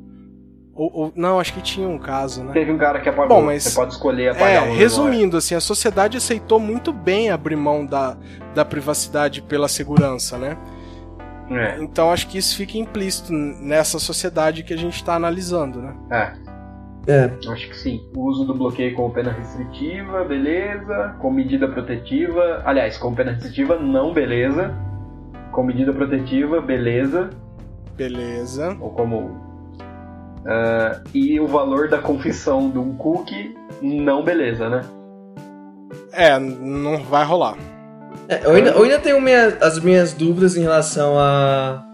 [0.73, 2.53] Ou, ou, não, acho que tinha um caso, né?
[2.53, 3.39] Teve um cara que apagou.
[3.39, 7.31] Bom, mas, Você pode escolher apagar é, um Resumindo, assim, a sociedade aceitou muito bem
[7.31, 8.17] abrir mão da,
[8.55, 10.57] da privacidade pela segurança, né?
[11.51, 11.83] É.
[11.83, 15.97] Então acho que isso fica implícito nessa sociedade que a gente está analisando, né?
[16.13, 16.48] É.
[17.09, 17.31] É.
[17.51, 18.07] Acho que sim.
[18.15, 21.17] O uso do bloqueio como pena restritiva, beleza.
[21.19, 22.63] Com medida protetiva.
[22.65, 24.75] Aliás, com pena restritiva, não beleza.
[25.51, 27.31] Com medida protetiva, beleza.
[27.97, 28.77] Beleza.
[28.81, 29.49] Ou como
[30.39, 34.83] Uh, e o valor da confissão de um cookie, não beleza, né?
[36.13, 37.57] É, não vai rolar.
[38.29, 41.85] É, eu, ainda, eu ainda tenho minha, as minhas dúvidas em relação a,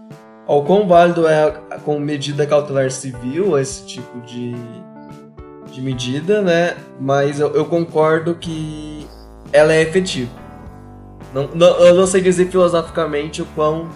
[0.47, 1.51] ao quão válido é
[1.83, 4.55] com medida cautelar civil esse tipo de,
[5.75, 6.75] de medida, né?
[6.99, 9.05] Mas eu, eu concordo que
[9.51, 10.31] ela é efetiva.
[11.33, 13.89] Não, não, eu não sei dizer filosoficamente o quão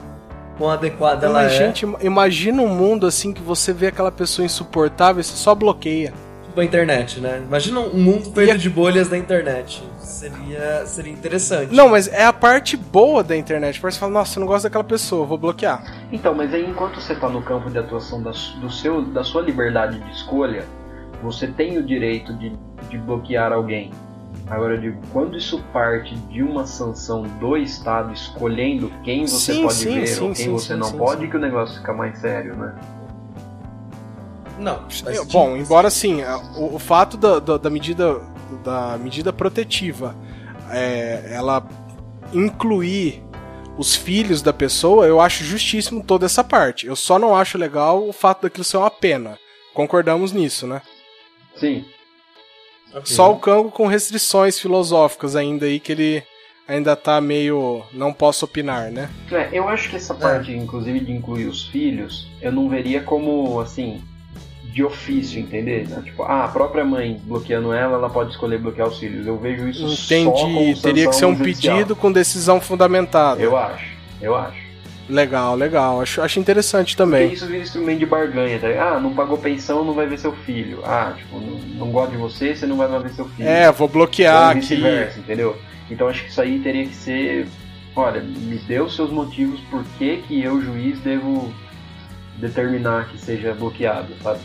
[0.57, 1.49] quão adequada ela é.
[1.49, 6.13] Gente, imagina um mundo assim que você vê aquela pessoa insuportável e você só bloqueia.
[6.43, 7.41] Tipo a internet, né?
[7.45, 9.82] Imagina um mundo feito de bolhas da internet.
[9.99, 11.73] Seria, seria interessante.
[11.73, 13.80] Não, mas é a parte boa da internet.
[13.80, 15.82] Porque você fala, nossa, eu não gosto daquela pessoa, vou bloquear.
[16.11, 19.41] Então, mas aí enquanto você está no campo de atuação da, do seu, da sua
[19.41, 20.65] liberdade de escolha,
[21.22, 22.53] você tem o direito de,
[22.89, 23.91] de bloquear alguém.
[24.49, 29.61] Agora eu digo, quando isso parte de uma sanção do Estado escolhendo quem você sim,
[29.61, 32.55] pode sim, ver sim, ou quem você não pode, que o negócio fica mais sério,
[32.55, 32.76] né?
[34.57, 34.88] Não.
[35.32, 36.22] bom, embora sim,
[36.57, 38.20] o, o fato da, da, da, medida
[38.63, 40.15] da medida protetiva
[40.70, 41.65] é, ela
[42.34, 43.24] incluir
[43.78, 46.86] os filhos da pessoa, eu acho justíssimo toda essa parte.
[46.86, 49.38] Eu só não acho legal o fato daquilo ser uma pena.
[49.73, 50.81] Concordamos nisso, né?
[51.60, 51.86] Sim.
[52.90, 53.15] Okay.
[53.15, 56.23] Só o Kango com restrições filosóficas ainda aí que ele
[56.68, 59.10] ainda tá meio não posso opinar, né?
[59.31, 60.56] É, eu acho que essa parte, é.
[60.56, 64.02] inclusive, de incluir os filhos, eu não veria como, assim,
[64.64, 65.88] de ofício, entender?
[66.03, 69.26] Tipo, ah, a própria mãe bloqueando ela, ela pode escolher bloquear os filhos.
[69.26, 70.40] Eu vejo isso Entendi.
[70.40, 71.76] só Entendi, teria que ser um judicial.
[71.76, 73.41] pedido com decisão fundamentada.
[73.41, 73.86] Eu acho,
[74.22, 74.68] eu acho.
[75.10, 76.02] Legal, legal.
[76.02, 77.22] Acho, acho interessante também.
[77.23, 78.68] Porque isso vira instrumento de barganha, tá?
[78.68, 80.81] Ah, não pagou pensão, não vai ver seu filho.
[80.86, 83.49] Ah, tipo, não, não gosta de você, você não vai mais ver seu filho.
[83.49, 84.60] É, vou bloquear aqui.
[84.60, 85.57] vice-versa, entendeu?
[85.90, 87.48] Então acho que isso aí teria que ser.
[87.95, 91.52] Olha, me dê os seus motivos por que, que eu, juiz, devo
[92.38, 94.40] determinar que seja bloqueado, sabe?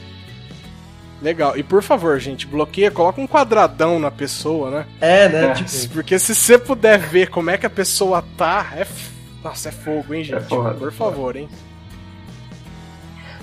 [1.20, 1.57] Legal.
[1.57, 4.86] E por favor, gente, bloqueia, coloca um quadradão na pessoa, né?
[5.01, 5.45] É, né?
[5.47, 5.55] É.
[5.55, 5.95] Tipo...
[5.95, 8.85] Porque se você puder ver como é que a pessoa tá, é
[9.45, 10.55] nossa, é fogo, hein, é gente?
[10.55, 11.49] É Por favor, hein?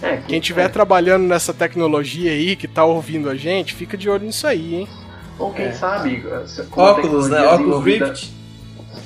[0.02, 0.70] É, que, Quem estiver é.
[0.70, 4.88] trabalhando nessa tecnologia aí, que tá ouvindo a gente, fica de olho nisso aí, hein?
[5.38, 5.72] Ou quem é.
[5.72, 6.24] sabe,
[6.72, 7.40] com óculos, né?
[7.42, 8.34] Óculos Rift.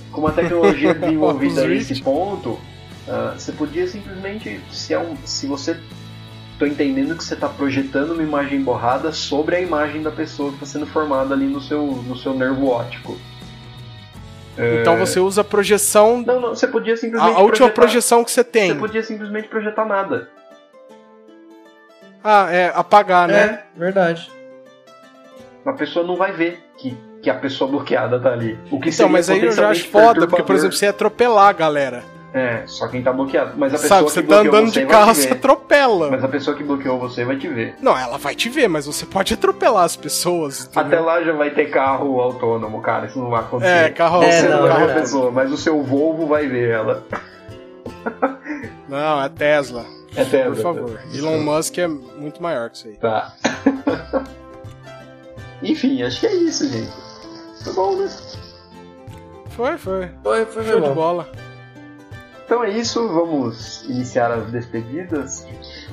[0.10, 5.48] Com uma tecnologia desenvolvida a esse ponto, uh, você podia simplesmente, se, é um, se
[5.48, 5.78] você
[6.58, 10.64] tô entendendo que você está projetando uma imagem borrada sobre a imagem da pessoa que
[10.64, 13.18] está sendo formada ali no seu, no seu nervo óptico.
[14.57, 14.82] É...
[14.82, 16.23] Então você usa a projeção.
[16.26, 17.36] Não, não, você podia simplesmente.
[17.36, 18.73] A, a última projeção que você tem.
[18.73, 20.30] Você podia simplesmente projetar nada.
[22.23, 23.64] Ah, é, apagar, né?
[23.76, 24.32] É, verdade.
[25.65, 28.57] A pessoa não vai ver que, que a pessoa bloqueada tá ali.
[28.72, 31.49] O que então, mas aí eu já acho foda, porque, por exemplo, você ia atropelar
[31.49, 32.03] a galera.
[32.36, 33.53] É, só quem tá bloqueado.
[33.56, 36.12] Mas a pessoa Sabe, você tá andando você de carro, você atropela.
[36.12, 37.78] Mas a pessoa que bloqueou você vai te ver.
[37.82, 40.66] Não, ela vai te ver, mas você pode atropelar as pessoas.
[40.66, 40.82] Entendeu?
[40.82, 43.06] Até lá já vai ter carro autônomo, cara.
[43.06, 43.72] Isso não vai acontecer.
[43.72, 44.68] É, carro é, autônomo.
[44.68, 47.03] Você não, é a pessoa, mas o seu Volvo vai ver ela.
[48.90, 49.86] Não, é Tesla.
[50.14, 50.56] É Tesla.
[50.56, 50.99] Por favor.
[51.14, 52.95] Elon Musk é muito maior que isso aí.
[52.98, 53.34] Tá.
[55.64, 56.91] Enfim, acho que é isso, gente.
[57.64, 58.10] Foi bom, né?
[59.52, 60.10] Foi, foi.
[60.22, 61.30] Foi, foi Show de bola.
[62.46, 65.48] Então é isso, vamos iniciar as despedidas.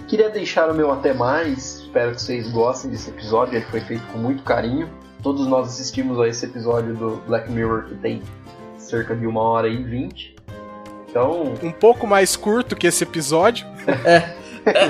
[0.07, 1.81] Queria deixar o meu até mais.
[1.81, 4.89] Espero que vocês gostem desse episódio, ele foi feito com muito carinho.
[5.23, 8.23] Todos nós assistimos a esse episódio do Black Mirror que tem
[8.77, 10.37] cerca de uma hora e vinte.
[11.09, 11.55] Então.
[11.63, 13.67] Um pouco mais curto que esse episódio.
[14.05, 14.43] É.
[14.65, 14.85] É,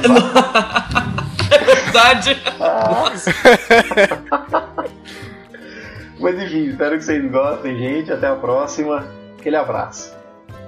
[1.55, 2.43] é verdade.
[2.61, 3.11] Ah.
[6.21, 8.13] Mas enfim, espero que vocês gostem, gente.
[8.13, 9.07] Até a próxima.
[9.39, 10.22] Aquele abraço.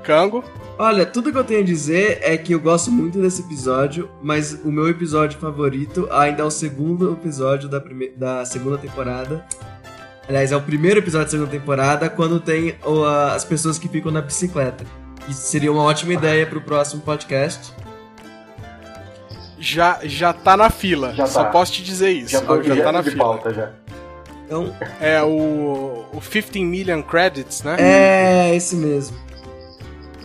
[0.05, 0.45] Cango.
[0.79, 4.53] Olha, tudo que eu tenho a dizer é que eu gosto muito desse episódio, mas
[4.65, 8.11] o meu episódio favorito ainda é o segundo episódio da, prime...
[8.11, 9.45] da segunda temporada.
[10.29, 14.11] Aliás, é o primeiro episódio da segunda temporada, quando tem o, as pessoas que ficam
[14.11, 14.85] na bicicleta.
[15.29, 17.73] Isso seria uma ótima ideia pro próximo podcast.
[19.59, 21.15] Já, já tá na fila.
[21.15, 21.51] Já Só tá.
[21.51, 22.33] posso te dizer isso.
[22.33, 23.17] Já, tô já tá na fila.
[23.17, 23.71] Pauta, já.
[24.45, 24.75] Então...
[25.01, 27.77] É o, o 15 million credits, né?
[27.79, 29.17] É, esse mesmo.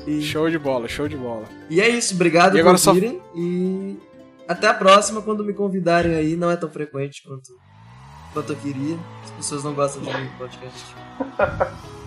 [0.10, 0.22] E...
[0.22, 1.46] Show de bola, show de bola.
[1.70, 3.12] E é isso, obrigado e por virem.
[3.12, 3.24] Só...
[3.36, 3.98] E
[4.50, 6.36] até a próxima, quando me convidarem aí.
[6.36, 7.52] Não é tão frequente quanto,
[8.34, 8.98] quanto eu queria.
[9.24, 10.96] As pessoas não gostam de mim no podcast.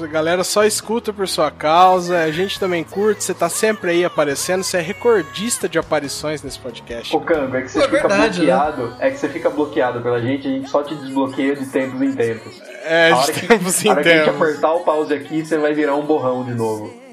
[0.00, 4.04] A galera só escuta por sua causa, a gente também curte, você tá sempre aí
[4.04, 7.16] aparecendo, você é recordista de aparições nesse podcast.
[7.16, 8.52] Ô Cambo, é que você é fica verdade, né?
[8.52, 8.96] bloqueado, né?
[8.98, 12.12] é que você fica bloqueado pela gente, a gente só te desbloqueia de tempos em
[12.12, 12.60] tempos.
[12.82, 13.96] É, de tempos que, em tempos.
[13.96, 16.54] A hora que a gente apertar o pause aqui, você vai virar um borrão de
[16.54, 17.03] novo.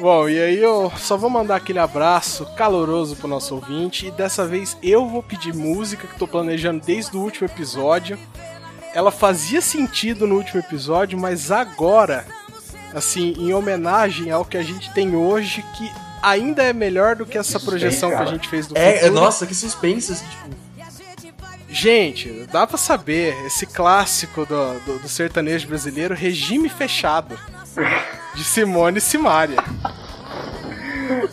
[0.00, 4.08] Bom, e aí eu só vou mandar aquele abraço caloroso pro nosso ouvinte.
[4.08, 8.18] E dessa vez eu vou pedir música que tô planejando desde o último episódio.
[8.92, 12.26] Ela fazia sentido no último episódio, mas agora,
[12.92, 15.90] assim, em homenagem ao que a gente tem hoje, que
[16.22, 19.14] ainda é melhor do que essa projeção que a gente fez do é, futuro.
[19.14, 20.63] Nossa, que suspense, assim, tipo
[21.74, 27.36] Gente, dá pra saber, esse clássico do, do, do sertanejo brasileiro, Regime Fechado,
[28.32, 29.58] de Simone Simaria.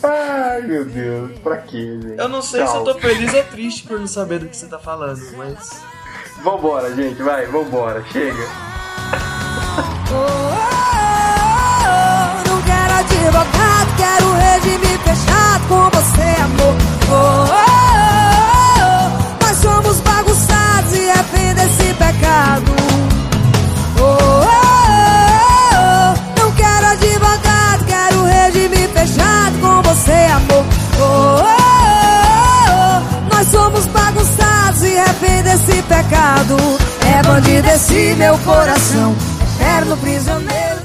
[0.01, 2.17] Ai, meu Deus, pra quê, gente?
[2.17, 2.73] Eu não sei Calma.
[2.73, 5.79] se eu tô feliz ou triste por não saber do que você tá falando, mas.
[6.43, 8.43] Vambora, gente, vai, vambora, chega.
[10.09, 10.71] Oh, oh,
[11.85, 17.90] oh, não quero advogado, quero regime fechado com você, amor.
[36.13, 39.15] É bandido esse meu coração,
[39.55, 40.80] eterno prisioneiro.